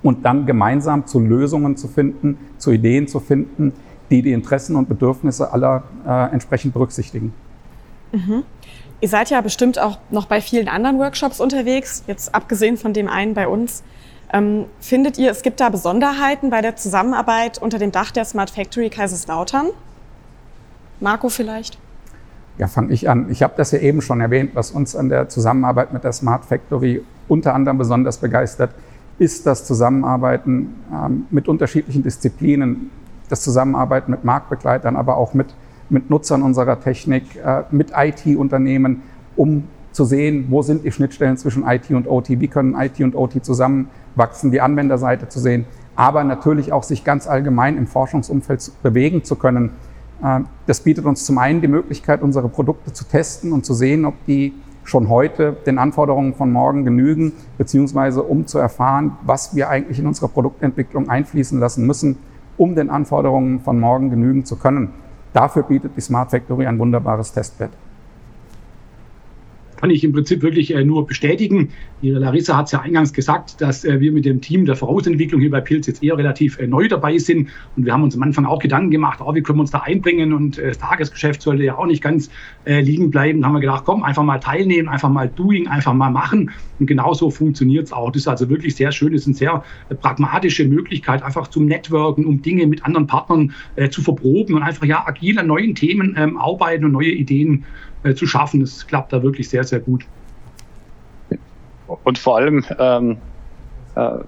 und 0.04 0.26
dann 0.26 0.46
gemeinsam 0.46 1.06
zu 1.08 1.20
Lösungen 1.20 1.78
zu 1.78 1.88
finden, 1.88 2.38
zu 2.58 2.72
Ideen 2.72 3.08
zu 3.08 3.20
finden, 3.20 3.74
die 4.10 4.22
die 4.22 4.32
Interessen 4.32 4.76
und 4.76 4.88
Bedürfnisse 4.88 5.52
aller 5.52 5.84
äh, 6.06 6.32
entsprechend 6.32 6.74
berücksichtigen. 6.74 7.34
Mhm. 8.12 8.44
Ihr 9.00 9.10
seid 9.10 9.30
ja 9.30 9.42
bestimmt 9.42 9.80
auch 9.80 10.00
noch 10.10 10.26
bei 10.26 10.42
vielen 10.42 10.68
anderen 10.68 10.98
Workshops 10.98 11.40
unterwegs, 11.40 12.04
jetzt 12.08 12.34
abgesehen 12.34 12.78
von 12.78 12.94
dem 12.94 13.08
einen 13.08 13.34
bei 13.34 13.48
uns. 13.48 13.84
Ähm, 14.34 14.66
findet 14.80 15.18
ihr, 15.18 15.32
es 15.32 15.42
gibt 15.42 15.60
da 15.60 15.70
Besonderheiten 15.70 16.50
bei 16.50 16.62
der 16.62 16.76
Zusammenarbeit 16.76 17.62
unter 17.62 17.80
dem 17.80 17.92
Dach 17.92 18.12
der 18.12 18.26
Smart 18.26 18.50
Factory 18.50 18.90
Kaiserslautern? 18.90 19.68
Marco 21.00 21.30
vielleicht? 21.30 21.78
Ja, 22.58 22.68
fange 22.68 22.92
ich 22.92 23.08
an. 23.08 23.30
Ich 23.30 23.44
habe 23.44 23.54
das 23.56 23.72
ja 23.72 23.80
eben 23.80 24.02
schon 24.02 24.20
erwähnt, 24.20 24.52
was 24.56 24.72
uns 24.72 24.96
an 24.96 25.10
der 25.10 25.30
Zusammenarbeit 25.30 25.94
mit 25.94 26.04
der 26.04 26.12
Smart 26.12 26.44
Factory 26.44 27.04
unter 27.28 27.54
anderem 27.54 27.78
besonders 27.78 28.18
begeistert, 28.18 28.72
ist 29.20 29.46
das 29.46 29.66
Zusammenarbeiten 29.66 30.76
ähm, 30.94 31.26
mit 31.30 31.48
unterschiedlichen 31.48 32.04
Disziplinen, 32.04 32.92
das 33.30 33.42
Zusammenarbeiten 33.42 34.12
mit 34.12 34.24
Marktbegleitern, 34.24 34.96
aber 34.96 35.18
auch 35.18 35.34
mit, 35.34 35.54
mit 35.90 36.10
Nutzern 36.10 36.44
unserer 36.44 36.80
Technik, 36.80 37.36
äh, 37.36 37.64
mit 37.72 37.92
IT-Unternehmen, 37.96 39.02
um 39.36 39.64
zu 39.92 40.06
sehen, 40.06 40.46
wo 40.50 40.62
sind 40.62 40.84
die 40.86 40.92
Schnittstellen 40.92 41.38
zwischen 41.38 41.68
IT 41.68 41.90
und 41.90 42.08
OT, 42.08 42.30
wie 42.30 42.48
können 42.48 42.76
IT 42.80 43.00
und 43.00 43.16
OT 43.16 43.44
zusammenwachsen, 43.44 44.52
die 44.52 44.62
Anwenderseite 44.62 45.28
zu 45.28 45.40
sehen, 45.40 45.66
aber 45.96 46.24
natürlich 46.24 46.72
auch 46.72 46.84
sich 46.84 47.04
ganz 47.04 47.28
allgemein 47.28 47.78
im 47.78 47.88
Forschungsumfeld 47.88 48.72
bewegen 48.84 49.24
zu 49.24 49.36
können. 49.36 49.72
Äh, 50.24 50.42
das 50.68 50.82
bietet 50.82 51.06
uns 51.06 51.26
zum 51.26 51.40
einen 51.40 51.62
die 51.62 51.68
Möglichkeit, 51.68 52.22
unsere 52.22 52.50
Produkte 52.50 52.94
zu 52.94 53.06
testen 53.06 53.52
und 53.52 53.66
zu 53.66 53.74
sehen, 53.74 54.06
ob 54.06 54.14
die 54.28 54.54
schon 54.88 55.10
heute 55.10 55.58
den 55.66 55.78
Anforderungen 55.78 56.34
von 56.34 56.52
morgen 56.52 56.86
genügen, 56.86 57.34
beziehungsweise 57.58 58.24
um 58.24 58.48
zu 58.48 58.58
erfahren, 58.58 59.18
was 59.24 59.54
wir 59.54 59.70
eigentlich 59.70 60.00
in 60.00 60.08
unsere 60.08 60.30
Produktentwicklung 60.30 61.10
einfließen 61.10 61.60
lassen 61.60 61.86
müssen, 61.86 62.18
um 62.56 62.74
den 62.74 62.90
Anforderungen 62.90 63.60
von 63.60 63.80
morgen 63.80 64.10
genügen 64.10 64.46
zu 64.46 64.56
können. 64.56 64.94
Dafür 65.34 65.64
bietet 65.64 65.98
die 65.98 66.02
Smart 66.02 66.32
Factory 66.32 66.66
ein 66.66 66.80
wunderbares 66.80 67.34
Testbed 67.34 67.72
kann 69.78 69.90
ich 69.90 70.04
im 70.04 70.12
Prinzip 70.12 70.42
wirklich 70.42 70.74
äh, 70.74 70.84
nur 70.84 71.08
bestätigen. 71.08 71.70
Die 72.02 72.10
Larissa 72.10 72.58
hat 72.58 72.66
es 72.66 72.72
ja 72.72 72.82
eingangs 72.82 73.14
gesagt, 73.14 73.62
dass 73.62 73.86
äh, 73.86 74.00
wir 74.00 74.12
mit 74.12 74.26
dem 74.26 74.42
Team 74.42 74.66
der 74.66 74.76
Vorausentwicklung 74.76 75.40
hier 75.40 75.52
bei 75.52 75.62
Pilz 75.62 75.88
jetzt 75.88 76.04
eher 76.04 76.18
relativ 76.18 76.60
äh, 76.60 76.68
neu 76.68 76.88
dabei 76.88 77.18
sind. 77.18 77.50
Und 77.76 77.86
wir 77.86 77.94
haben 77.94 78.04
uns 78.04 78.16
am 78.16 78.24
Anfang 78.24 78.46
auch 78.46 78.60
Gedanken 78.60 78.92
gemacht, 78.92 79.20
oh, 79.22 79.34
wie 79.34 79.42
können 79.42 79.60
wir 79.60 79.62
uns 79.62 79.72
da 79.72 79.80
einbringen 79.80 80.34
und 80.34 80.58
das 80.58 80.80
Tagesgeschäft 80.80 81.42
sollte 81.42 81.64
ja 81.64 81.78
auch 81.78 81.86
nicht 81.86 82.02
ganz 82.02 82.30
liegen 82.66 83.12
bleiben. 83.12 83.42
Da 83.42 83.48
haben 83.48 83.54
wir 83.54 83.60
gedacht, 83.60 83.84
komm, 83.86 84.04
einfach 84.04 84.24
mal 84.24 84.40
teilnehmen, 84.40 84.90
einfach 84.90 85.10
mal 85.10 85.30
doing, 85.30 85.68
einfach 85.68 85.94
mal 85.94 86.10
machen. 86.10 86.52
Und 86.80 86.88
genauso 86.88 87.30
funktioniert 87.30 87.86
es 87.86 87.94
auch. 87.94 88.12
Das 88.12 88.24
ist 88.24 88.28
also 88.28 88.50
wirklich 88.50 88.76
sehr 88.76 88.92
schön. 88.92 89.14
Das 89.14 89.22
ist 89.22 89.28
eine 89.28 89.36
sehr 89.36 89.64
pragmatische 90.02 90.66
Möglichkeit, 90.66 91.24
einfach 91.24 91.48
zum 91.48 91.66
Networken, 91.66 92.26
um 92.26 92.42
Dinge 92.42 92.66
mit 92.68 92.86
anderen 92.86 93.08
Partnern 93.08 93.54
zu 93.92 94.02
verproben 94.02 94.56
und 94.56 94.64
einfach 94.64 94.86
ja 94.86 95.06
agil 95.06 95.38
an 95.40 95.48
neuen 95.48 95.76
Themen 95.76 96.16
ähm, 96.18 96.38
arbeiten 96.38 96.86
und 96.86 96.92
neue 96.92 97.12
Ideen 97.12 97.66
äh, 98.08 98.16
zu 98.16 98.26
schaffen. 98.26 98.62
Es 98.62 98.88
klappt 98.88 99.14
da 99.14 99.22
wirklich 99.24 99.50
sehr, 99.50 99.64
sehr 99.64 99.80
gut. 99.80 100.06
Und 102.04 102.18
vor 102.18 102.38
allem 102.38 102.66
ähm, 102.80 103.18
äh, 103.96 104.20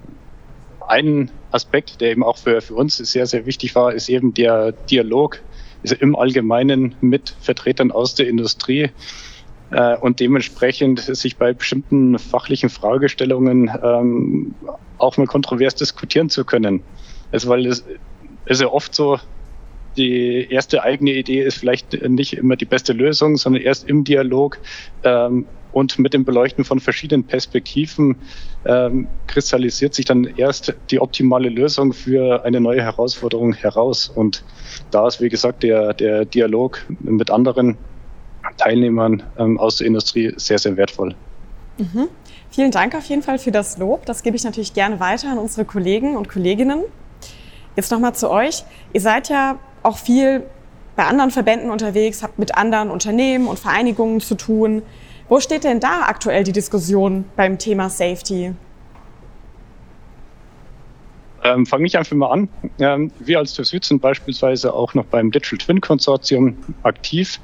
ein 0.88 1.30
Aspekt, 1.52 2.02
der 2.02 2.12
eben 2.12 2.24
auch 2.24 2.38
für, 2.38 2.62
für 2.62 2.76
uns 2.76 2.98
sehr, 2.98 3.26
sehr 3.26 3.46
wichtig 3.46 3.76
war, 3.76 3.94
ist 3.94 4.10
eben 4.10 4.34
der 4.34 4.72
Dialog 4.72 5.42
also 5.84 5.96
im 5.96 6.16
Allgemeinen 6.16 6.96
mit 7.02 7.36
Vertretern 7.40 7.92
aus 7.92 8.16
der 8.16 8.28
Industrie 8.28 8.90
äh, 9.72 9.98
und 9.98 10.20
dementsprechend 10.20 11.00
sich 11.00 11.38
bei 11.38 11.54
bestimmten 11.54 12.20
fachlichen 12.20 12.70
Fragestellungen 12.70 13.72
ähm, 13.82 14.56
auch 14.98 15.18
mal 15.18 15.28
kontrovers 15.28 15.76
diskutieren 15.76 16.30
zu 16.30 16.44
können. 16.44 16.82
Also 17.32 17.50
weil 17.50 17.66
es 17.66 17.86
ist 18.46 18.62
ja 18.62 18.68
oft 18.68 18.94
so, 18.94 19.20
die 19.98 20.52
erste 20.52 20.84
eigene 20.84 21.12
Idee 21.12 21.44
ist 21.44 21.58
vielleicht 21.58 22.08
nicht 22.08 22.34
immer 22.34 22.56
die 22.56 22.66
beste 22.66 22.94
Lösung, 22.94 23.38
sondern 23.38 23.62
erst 23.62 23.88
im 23.90 24.04
Dialog 24.04 24.60
ähm, 25.04 25.46
und 25.72 26.00
mit 26.00 26.14
dem 26.14 26.26
Beleuchten 26.26 26.64
von 26.64 26.80
verschiedenen 26.80 27.24
Perspektiven 27.24 28.16
ähm, 28.66 29.08
kristallisiert 29.28 29.94
sich 29.94 30.06
dann 30.06 30.24
erst 30.24 30.74
die 30.90 31.00
optimale 31.00 31.50
Lösung 31.50 31.94
für 31.94 32.44
eine 32.44 32.60
neue 32.60 32.82
Herausforderung 32.82 33.54
heraus. 33.54 34.10
Und 34.10 34.44
da 34.92 35.08
ist, 35.08 35.22
wie 35.22 35.30
gesagt, 35.30 35.64
der, 35.64 35.94
der 35.94 36.26
Dialog 36.26 36.86
mit 37.00 37.30
anderen 37.30 37.78
Teilnehmern 38.58 39.24
ähm, 39.38 39.60
aus 39.60 39.78
der 39.78 39.88
Industrie 39.88 40.34
sehr, 40.38 40.58
sehr 40.58 40.76
wertvoll. 40.78 41.16
Mhm. 41.78 42.08
Vielen 42.52 42.72
Dank 42.72 42.96
auf 42.96 43.06
jeden 43.06 43.22
Fall 43.22 43.38
für 43.38 43.52
das 43.52 43.78
Lob. 43.78 44.06
Das 44.06 44.24
gebe 44.24 44.36
ich 44.36 44.44
natürlich 44.44 44.74
gerne 44.74 45.00
weiter 45.00 45.32
an 45.32 45.38
unsere 45.38 45.66
Kollegen 45.66 46.18
und 46.18 46.30
Kolleginnen. 46.30 46.84
Jetzt 47.76 47.92
nochmal 47.92 48.16
zu 48.16 48.30
euch. 48.30 48.64
Ihr 48.92 49.02
seid 49.02 49.30
ja 49.30 49.60
auch 49.90 49.98
viel 49.98 50.44
bei 50.96 51.06
anderen 51.06 51.32
Verbänden 51.32 51.70
unterwegs, 51.70 52.24
habt 52.24 52.40
mit 52.40 52.56
anderen 52.56 52.92
Unternehmen 52.92 53.48
und 53.48 53.60
Vereinigungen 53.60 54.22
zu 54.22 54.36
tun. 54.36 54.82
Wo 55.28 55.40
steht 55.40 55.64
denn 55.64 55.80
da 55.80 56.02
aktuell 56.08 56.44
die 56.44 56.52
Diskussion 56.52 57.26
beim 57.36 57.58
Thema 57.58 57.90
Safety? 57.90 58.54
Ähm, 61.44 61.66
Fange 61.66 61.86
ich 61.86 61.98
einfach 61.98 62.16
mal 62.16 62.32
an. 62.32 62.50
Ähm, 62.80 63.12
wir 63.20 63.40
als 63.40 63.54
TÜV 63.54 63.66
Süd 63.66 63.86
sind 63.86 64.02
beispielsweise 64.02 64.74
auch 64.74 64.94
noch 64.94 65.06
beim 65.06 65.32
Digital 65.32 65.58
Twin 65.58 65.82
Konsortium 65.82 66.58
aktiv. 66.84 67.40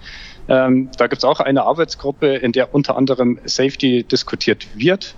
Ähm, 0.47 0.89
da 0.97 1.07
gibt 1.07 1.19
es 1.19 1.23
auch 1.23 1.39
eine 1.39 1.63
Arbeitsgruppe, 1.63 2.35
in 2.35 2.51
der 2.51 2.75
unter 2.75 2.97
anderem 2.97 3.39
Safety 3.45 4.03
diskutiert 4.03 4.67
wird. 4.75 5.15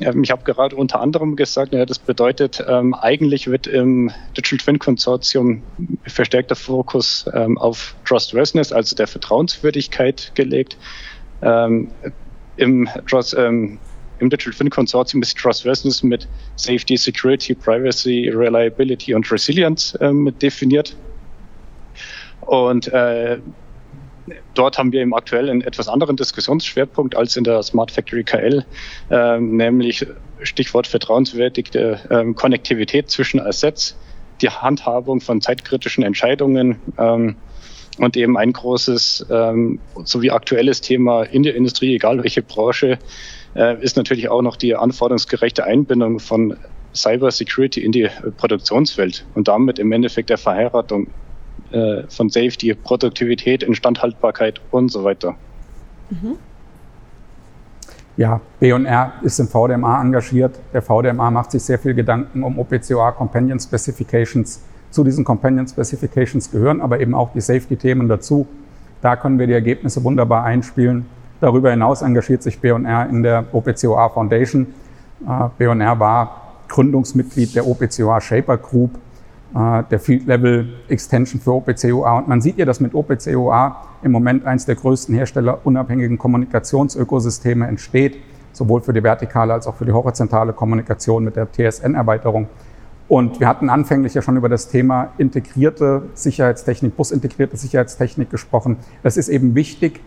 Ähm, 0.00 0.22
ich 0.22 0.30
habe 0.30 0.42
gerade 0.44 0.76
unter 0.76 1.00
anderem 1.00 1.36
gesagt, 1.36 1.72
ja, 1.72 1.84
das 1.84 1.98
bedeutet, 1.98 2.64
ähm, 2.66 2.94
eigentlich 2.94 3.46
wird 3.48 3.66
im 3.66 4.10
Digital 4.36 4.58
Twin 4.58 4.78
Konsortium 4.78 5.62
verstärkter 6.06 6.56
Fokus 6.56 7.28
ähm, 7.34 7.58
auf 7.58 7.94
Trustworthiness, 8.04 8.72
also 8.72 8.96
der 8.96 9.06
Vertrauenswürdigkeit 9.06 10.32
gelegt. 10.34 10.76
Ähm, 11.42 11.90
Im 12.56 12.88
Trust, 13.08 13.34
ähm, 13.38 13.78
im 14.18 14.28
Digital 14.30 14.52
Twin 14.52 14.70
Konsortium 14.70 15.22
ist 15.22 15.38
Trustworthiness 15.38 16.02
mit 16.02 16.28
Safety, 16.56 16.96
Security, 16.96 17.54
Privacy, 17.54 18.28
Reliability 18.28 19.14
und 19.14 19.30
Resilience 19.30 19.96
ähm, 20.00 20.32
definiert. 20.40 20.94
Und 22.42 22.88
äh, 22.88 23.38
dort 24.54 24.78
haben 24.78 24.92
wir 24.92 25.02
im 25.02 25.14
aktuell 25.14 25.48
einen 25.48 25.62
etwas 25.62 25.88
anderen 25.88 26.16
Diskussionsschwerpunkt 26.16 27.16
als 27.16 27.36
in 27.36 27.44
der 27.44 27.62
Smart 27.62 27.90
Factory 27.90 28.24
KL, 28.24 28.64
äh, 29.10 29.38
nämlich 29.38 30.06
Stichwort 30.42 30.86
vertrauenswürdige 30.86 32.00
äh, 32.08 32.32
Konnektivität 32.34 33.10
zwischen 33.10 33.40
Assets, 33.40 33.96
die 34.40 34.48
Handhabung 34.48 35.20
von 35.20 35.40
zeitkritischen 35.40 36.02
Entscheidungen 36.02 36.76
ähm, 36.98 37.36
und 37.98 38.16
eben 38.16 38.38
ein 38.38 38.52
großes 38.52 39.26
ähm, 39.30 39.80
sowie 40.04 40.30
aktuelles 40.30 40.80
Thema 40.80 41.24
in 41.24 41.42
der 41.42 41.54
Industrie, 41.54 41.94
egal 41.94 42.22
welche 42.22 42.42
Branche, 42.42 42.98
äh, 43.54 43.82
ist 43.82 43.96
natürlich 43.96 44.28
auch 44.28 44.42
noch 44.42 44.56
die 44.56 44.74
anforderungsgerechte 44.74 45.64
Einbindung 45.64 46.20
von 46.20 46.56
Cyber 46.94 47.30
Security 47.30 47.84
in 47.84 47.92
die 47.92 48.08
Produktionswelt 48.36 49.24
und 49.34 49.48
damit 49.48 49.78
im 49.78 49.92
Endeffekt 49.92 50.30
der 50.30 50.38
Verheiratung 50.38 51.08
äh, 51.72 52.04
von 52.08 52.28
Safety, 52.28 52.74
Produktivität, 52.74 53.62
Instandhaltbarkeit 53.62 54.60
und 54.70 54.90
so 54.90 55.04
weiter. 55.04 55.34
Mhm. 56.10 56.36
Ja, 58.16 58.40
B&R 58.58 59.12
ist 59.22 59.38
im 59.40 59.48
VDMA 59.48 60.00
engagiert. 60.02 60.58
Der 60.74 60.82
VDMA 60.82 61.30
macht 61.30 61.52
sich 61.52 61.62
sehr 61.62 61.78
viel 61.78 61.94
Gedanken 61.94 62.42
um 62.42 62.58
OPCOA 62.58 63.12
Companion 63.12 63.58
Specifications. 63.58 64.62
Zu 64.90 65.04
diesen 65.04 65.24
Companion 65.24 65.66
Specifications 65.66 66.50
gehören 66.50 66.80
aber 66.80 67.00
eben 67.00 67.14
auch 67.14 67.32
die 67.32 67.40
Safety-Themen 67.40 68.08
dazu. 68.08 68.46
Da 69.00 69.16
können 69.16 69.38
wir 69.38 69.46
die 69.46 69.52
Ergebnisse 69.52 70.04
wunderbar 70.04 70.44
einspielen. 70.44 71.06
Darüber 71.40 71.70
hinaus 71.70 72.02
engagiert 72.02 72.42
sich 72.42 72.60
B&R 72.60 73.08
in 73.08 73.22
der 73.22 73.46
OPCOA 73.52 74.10
Foundation. 74.10 74.66
Äh, 75.26 75.48
B&R 75.56 75.98
war 75.98 76.40
Gründungsmitglied 76.68 77.54
der 77.54 77.66
OPCOA 77.66 78.20
Shaper 78.20 78.58
Group, 78.58 78.90
der 79.52 79.98
Field 79.98 80.26
Level 80.26 80.68
Extension 80.88 81.40
für 81.40 81.52
OPCOA. 81.54 82.18
Und 82.18 82.28
man 82.28 82.40
sieht 82.40 82.58
ja, 82.58 82.64
dass 82.64 82.80
mit 82.80 82.94
OPCOA 82.94 83.84
im 84.02 84.12
Moment 84.12 84.46
eines 84.46 84.66
der 84.66 84.76
größten 84.76 85.14
Hersteller 85.14 85.58
unabhängigen 85.64 86.18
Kommunikationsökosysteme 86.18 87.66
entsteht, 87.66 88.18
sowohl 88.52 88.80
für 88.80 88.92
die 88.92 89.02
vertikale 89.02 89.52
als 89.52 89.66
auch 89.66 89.74
für 89.74 89.84
die 89.84 89.92
horizontale 89.92 90.52
Kommunikation 90.52 91.24
mit 91.24 91.36
der 91.36 91.48
TSN-Erweiterung. 91.50 92.48
Und 93.08 93.40
wir 93.40 93.48
hatten 93.48 93.70
anfänglich 93.70 94.14
ja 94.14 94.22
schon 94.22 94.36
über 94.36 94.48
das 94.48 94.68
Thema 94.68 95.08
integrierte 95.18 96.02
Sicherheitstechnik, 96.14 96.96
busintegrierte 96.96 97.56
Sicherheitstechnik 97.56 98.30
gesprochen. 98.30 98.76
Es 99.02 99.16
ist 99.16 99.28
eben 99.28 99.56
wichtig, 99.56 100.00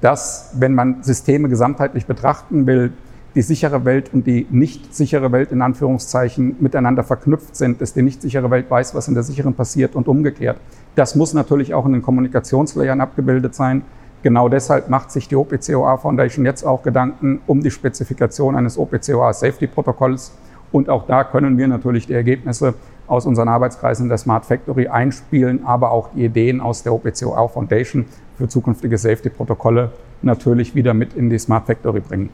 dass, 0.00 0.52
wenn 0.56 0.72
man 0.72 1.02
Systeme 1.02 1.48
gesamtheitlich 1.48 2.06
betrachten 2.06 2.66
will, 2.66 2.92
die 3.34 3.42
sichere 3.42 3.84
Welt 3.84 4.12
und 4.12 4.26
die 4.26 4.46
nicht 4.50 4.94
sichere 4.94 5.32
Welt 5.32 5.50
in 5.50 5.60
Anführungszeichen 5.60 6.56
miteinander 6.60 7.02
verknüpft 7.02 7.56
sind, 7.56 7.80
dass 7.80 7.92
die 7.92 8.02
nicht 8.02 8.22
sichere 8.22 8.50
Welt 8.50 8.70
weiß, 8.70 8.94
was 8.94 9.08
in 9.08 9.14
der 9.14 9.24
sicheren 9.24 9.54
passiert 9.54 9.96
und 9.96 10.06
umgekehrt. 10.06 10.58
Das 10.94 11.16
muss 11.16 11.34
natürlich 11.34 11.74
auch 11.74 11.84
in 11.86 11.92
den 11.92 12.02
Kommunikationslayern 12.02 13.00
abgebildet 13.00 13.54
sein. 13.54 13.82
Genau 14.22 14.48
deshalb 14.48 14.88
macht 14.88 15.10
sich 15.10 15.28
die 15.28 15.36
OPCOA 15.36 15.98
Foundation 15.98 16.44
jetzt 16.44 16.64
auch 16.64 16.82
Gedanken 16.82 17.40
um 17.46 17.62
die 17.62 17.70
Spezifikation 17.70 18.56
eines 18.56 18.78
OPCOA 18.78 19.32
Safety 19.32 19.66
Protokolls. 19.66 20.32
Und 20.70 20.88
auch 20.88 21.06
da 21.06 21.24
können 21.24 21.58
wir 21.58 21.68
natürlich 21.68 22.06
die 22.06 22.14
Ergebnisse 22.14 22.74
aus 23.06 23.26
unseren 23.26 23.48
Arbeitskreisen 23.48 24.08
der 24.08 24.18
Smart 24.18 24.46
Factory 24.46 24.88
einspielen, 24.88 25.66
aber 25.66 25.90
auch 25.90 26.08
die 26.14 26.24
Ideen 26.24 26.60
aus 26.60 26.82
der 26.82 26.94
OPCOA 26.94 27.48
Foundation 27.48 28.06
für 28.38 28.48
zukünftige 28.48 28.96
Safety-Protokolle 28.96 29.92
natürlich 30.22 30.74
wieder 30.74 30.94
mit 30.94 31.14
in 31.14 31.28
die 31.28 31.38
Smart 31.38 31.66
Factory 31.66 32.00
bringen. 32.00 32.30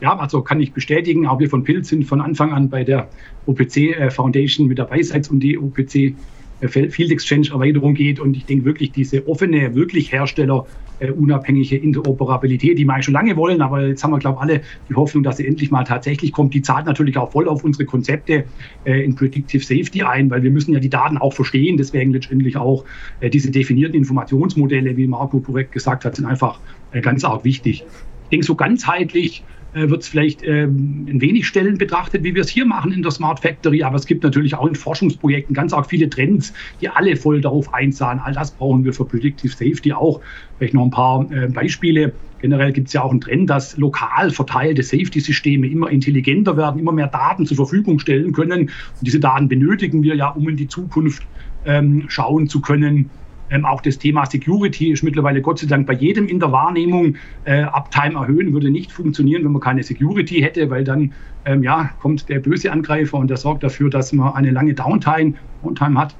Ja, 0.00 0.16
also 0.16 0.40
kann 0.40 0.60
ich 0.60 0.72
bestätigen, 0.72 1.26
auch 1.26 1.38
wir 1.38 1.50
von 1.50 1.62
Pilz 1.62 1.88
sind 1.88 2.04
von 2.04 2.20
Anfang 2.22 2.52
an 2.52 2.70
bei 2.70 2.84
der 2.84 3.08
OPC 3.46 3.76
äh, 3.76 4.10
Foundation 4.10 4.66
mit 4.66 4.78
dabei, 4.78 5.02
seit 5.02 5.24
es 5.24 5.28
um 5.28 5.40
die 5.40 5.58
OPC 5.58 6.14
äh, 6.60 6.68
Field 6.68 7.10
Exchange 7.10 7.48
Erweiterung 7.50 7.92
geht. 7.92 8.18
Und 8.18 8.34
ich 8.34 8.46
denke 8.46 8.64
wirklich, 8.64 8.92
diese 8.92 9.28
offene, 9.28 9.74
wirklich 9.74 10.10
Hersteller 10.10 10.66
äh, 11.00 11.08
Interoperabilität, 11.08 12.78
die 12.78 12.86
wir 12.86 13.02
schon 13.02 13.12
lange 13.12 13.36
wollen, 13.36 13.60
aber 13.60 13.88
jetzt 13.88 14.02
haben 14.02 14.12
wir, 14.12 14.18
glaube 14.18 14.38
ich, 14.38 14.42
alle 14.42 14.60
die 14.88 14.94
Hoffnung, 14.94 15.22
dass 15.22 15.36
sie 15.36 15.46
endlich 15.46 15.70
mal 15.70 15.84
tatsächlich 15.84 16.32
kommt. 16.32 16.54
Die 16.54 16.62
zahlt 16.62 16.86
natürlich 16.86 17.18
auch 17.18 17.30
voll 17.30 17.46
auf 17.46 17.62
unsere 17.62 17.84
Konzepte 17.84 18.44
in 18.84 19.14
Predictive 19.14 19.62
Safety 19.62 20.02
ein, 20.02 20.30
weil 20.30 20.42
wir 20.42 20.50
müssen 20.50 20.72
ja 20.72 20.80
die 20.80 20.90
Daten 20.90 21.16
auch 21.16 21.32
verstehen. 21.32 21.76
Deswegen 21.78 22.12
letztendlich 22.12 22.58
auch 22.58 22.84
diese 23.32 23.50
definierten 23.50 23.96
Informationsmodelle, 23.96 24.96
wie 24.98 25.06
Marco 25.06 25.40
korrekt 25.40 25.72
gesagt 25.72 26.04
hat, 26.04 26.16
sind 26.16 26.26
einfach 26.26 26.60
ganz 27.00 27.24
arg 27.24 27.44
wichtig. 27.44 27.84
Ich 28.24 28.28
denke, 28.30 28.44
so 28.44 28.54
ganzheitlich 28.54 29.42
wird 29.72 30.02
es 30.02 30.08
vielleicht 30.08 30.42
ähm, 30.42 31.06
in 31.06 31.20
wenig 31.20 31.46
Stellen 31.46 31.78
betrachtet, 31.78 32.24
wie 32.24 32.34
wir 32.34 32.42
es 32.42 32.48
hier 32.48 32.66
machen 32.66 32.92
in 32.92 33.02
der 33.02 33.10
Smart 33.10 33.40
Factory. 33.40 33.82
Aber 33.82 33.96
es 33.96 34.06
gibt 34.06 34.24
natürlich 34.24 34.54
auch 34.54 34.66
in 34.66 34.74
Forschungsprojekten 34.74 35.54
ganz 35.54 35.72
arg 35.72 35.86
viele 35.86 36.10
Trends, 36.10 36.52
die 36.80 36.88
alle 36.88 37.16
voll 37.16 37.40
darauf 37.40 37.72
einzahlen. 37.72 38.18
All 38.18 38.32
das 38.32 38.50
brauchen 38.50 38.84
wir 38.84 38.92
für 38.92 39.04
Predictive 39.04 39.52
Safety 39.52 39.92
auch. 39.92 40.20
Vielleicht 40.58 40.74
noch 40.74 40.84
ein 40.84 40.90
paar 40.90 41.30
äh, 41.30 41.48
Beispiele. 41.48 42.12
Generell 42.40 42.72
gibt 42.72 42.88
es 42.88 42.94
ja 42.94 43.02
auch 43.02 43.10
einen 43.10 43.20
Trend, 43.20 43.50
dass 43.50 43.76
lokal 43.76 44.30
verteilte 44.30 44.82
Safety-Systeme 44.82 45.66
immer 45.66 45.90
intelligenter 45.90 46.56
werden, 46.56 46.80
immer 46.80 46.92
mehr 46.92 47.08
Daten 47.08 47.46
zur 47.46 47.56
Verfügung 47.56 47.98
stellen 47.98 48.32
können. 48.32 48.60
Und 48.62 48.70
diese 49.02 49.20
Daten 49.20 49.48
benötigen 49.48 50.02
wir 50.02 50.14
ja, 50.14 50.30
um 50.30 50.48
in 50.48 50.56
die 50.56 50.68
Zukunft 50.68 51.22
ähm, 51.66 52.04
schauen 52.08 52.48
zu 52.48 52.60
können. 52.60 53.10
Ähm, 53.50 53.64
auch 53.64 53.80
das 53.80 53.98
Thema 53.98 54.26
Security 54.26 54.92
ist 54.92 55.02
mittlerweile 55.02 55.42
Gott 55.42 55.58
sei 55.58 55.66
Dank 55.66 55.86
bei 55.86 55.94
jedem 55.94 56.28
in 56.28 56.40
der 56.40 56.52
Wahrnehmung. 56.52 57.16
Äh, 57.44 57.64
Uptime 57.64 58.14
erhöhen 58.14 58.52
würde 58.52 58.70
nicht 58.70 58.92
funktionieren, 58.92 59.44
wenn 59.44 59.52
man 59.52 59.60
keine 59.60 59.82
Security 59.82 60.40
hätte, 60.40 60.70
weil 60.70 60.84
dann 60.84 61.12
ähm, 61.44 61.62
ja, 61.62 61.90
kommt 62.00 62.28
der 62.28 62.38
böse 62.38 62.70
Angreifer 62.70 63.18
und 63.18 63.28
der 63.28 63.36
sorgt 63.36 63.62
dafür, 63.62 63.90
dass 63.90 64.12
man 64.12 64.34
eine 64.34 64.50
lange 64.50 64.74
Downtime, 64.74 65.34
Downtime 65.62 65.98
hat. 65.98 66.14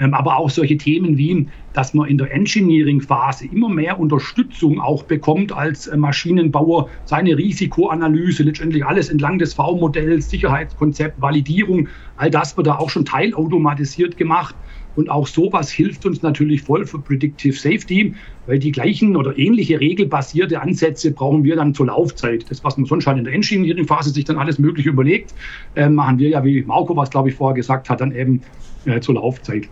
Ähm, 0.00 0.14
aber 0.14 0.38
auch 0.38 0.48
solche 0.48 0.78
Themen 0.78 1.18
wie, 1.18 1.46
dass 1.74 1.92
man 1.92 2.08
in 2.08 2.16
der 2.16 2.32
Engineering-Phase 2.32 3.46
immer 3.52 3.68
mehr 3.68 4.00
Unterstützung 4.00 4.80
auch 4.80 5.02
bekommt 5.02 5.52
als 5.52 5.88
äh, 5.88 5.96
Maschinenbauer, 5.96 6.88
seine 7.04 7.36
Risikoanalyse, 7.36 8.42
letztendlich 8.42 8.84
alles 8.84 9.10
entlang 9.10 9.38
des 9.38 9.54
V-Modells, 9.54 10.30
Sicherheitskonzept, 10.30 11.20
Validierung, 11.20 11.88
all 12.16 12.30
das 12.30 12.56
wird 12.56 12.66
da 12.66 12.76
auch 12.76 12.88
schon 12.88 13.04
teilautomatisiert 13.04 14.16
gemacht. 14.16 14.54
Und 14.96 15.08
auch 15.08 15.26
sowas 15.26 15.70
hilft 15.70 16.04
uns 16.04 16.22
natürlich 16.22 16.62
voll 16.62 16.84
für 16.86 16.98
Predictive 16.98 17.56
Safety, 17.56 18.14
weil 18.46 18.58
die 18.58 18.72
gleichen 18.72 19.16
oder 19.16 19.38
ähnliche 19.38 19.80
regelbasierte 19.80 20.60
Ansätze 20.60 21.12
brauchen 21.12 21.44
wir 21.44 21.56
dann 21.56 21.74
zur 21.74 21.86
Laufzeit. 21.86 22.50
Das, 22.50 22.64
was 22.64 22.76
man 22.76 22.86
sonst 22.86 23.06
halt 23.06 23.18
in 23.18 23.24
der 23.24 23.32
Engineering-Phase 23.34 24.10
sich 24.10 24.24
dann 24.24 24.38
alles 24.38 24.58
Mögliche 24.58 24.88
überlegt, 24.88 25.34
äh, 25.76 25.88
machen 25.88 26.18
wir 26.18 26.30
ja, 26.30 26.44
wie 26.44 26.62
Marco 26.62 26.96
was, 26.96 27.10
glaube 27.10 27.28
ich, 27.28 27.34
vorher 27.34 27.54
gesagt 27.54 27.88
hat, 27.88 28.00
dann 28.00 28.12
eben 28.12 28.42
äh, 28.84 29.00
zur 29.00 29.14
Laufzeit. 29.14 29.68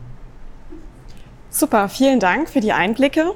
Super, 1.50 1.88
vielen 1.88 2.20
Dank 2.20 2.48
für 2.48 2.60
die 2.60 2.72
Einblicke. 2.72 3.32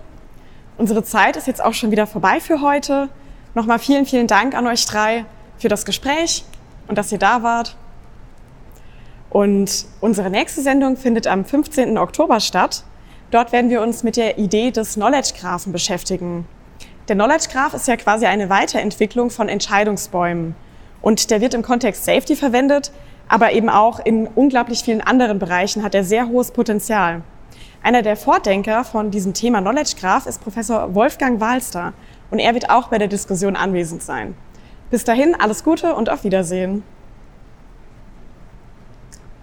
Unsere 0.78 1.02
Zeit 1.02 1.36
ist 1.36 1.46
jetzt 1.46 1.64
auch 1.64 1.74
schon 1.74 1.90
wieder 1.90 2.06
vorbei 2.06 2.40
für 2.40 2.60
heute. 2.60 3.08
Nochmal 3.54 3.78
vielen, 3.78 4.06
vielen 4.06 4.26
Dank 4.26 4.54
an 4.54 4.66
euch 4.66 4.86
drei 4.86 5.24
für 5.58 5.68
das 5.68 5.84
Gespräch 5.84 6.44
und 6.88 6.98
dass 6.98 7.12
ihr 7.12 7.18
da 7.18 7.42
wart. 7.42 7.76
Und 9.32 9.86
unsere 10.02 10.28
nächste 10.28 10.60
Sendung 10.60 10.98
findet 10.98 11.26
am 11.26 11.46
15. 11.46 11.96
Oktober 11.96 12.38
statt. 12.38 12.84
Dort 13.30 13.50
werden 13.50 13.70
wir 13.70 13.80
uns 13.80 14.02
mit 14.02 14.18
der 14.18 14.36
Idee 14.36 14.70
des 14.70 14.94
Knowledge 14.96 15.32
Graphen 15.40 15.72
beschäftigen. 15.72 16.46
Der 17.08 17.16
Knowledge 17.16 17.48
Graph 17.50 17.72
ist 17.72 17.88
ja 17.88 17.96
quasi 17.96 18.26
eine 18.26 18.50
Weiterentwicklung 18.50 19.30
von 19.30 19.48
Entscheidungsbäumen. 19.48 20.54
Und 21.00 21.30
der 21.30 21.40
wird 21.40 21.54
im 21.54 21.62
Kontext 21.62 22.04
Safety 22.04 22.36
verwendet, 22.36 22.92
aber 23.26 23.52
eben 23.52 23.70
auch 23.70 24.00
in 24.04 24.26
unglaublich 24.26 24.82
vielen 24.82 25.00
anderen 25.00 25.38
Bereichen 25.38 25.82
hat 25.82 25.94
er 25.94 26.04
sehr 26.04 26.28
hohes 26.28 26.50
Potenzial. 26.50 27.22
Einer 27.82 28.02
der 28.02 28.18
Vordenker 28.18 28.84
von 28.84 29.10
diesem 29.10 29.32
Thema 29.32 29.62
Knowledge 29.62 29.94
Graph 29.98 30.26
ist 30.26 30.42
Professor 30.42 30.94
Wolfgang 30.94 31.40
Walster 31.40 31.94
und 32.30 32.38
er 32.38 32.52
wird 32.52 32.68
auch 32.68 32.88
bei 32.88 32.98
der 32.98 33.08
Diskussion 33.08 33.56
anwesend 33.56 34.02
sein. 34.02 34.34
Bis 34.90 35.04
dahin 35.04 35.34
alles 35.34 35.64
Gute 35.64 35.94
und 35.94 36.10
auf 36.10 36.22
Wiedersehen. 36.22 36.82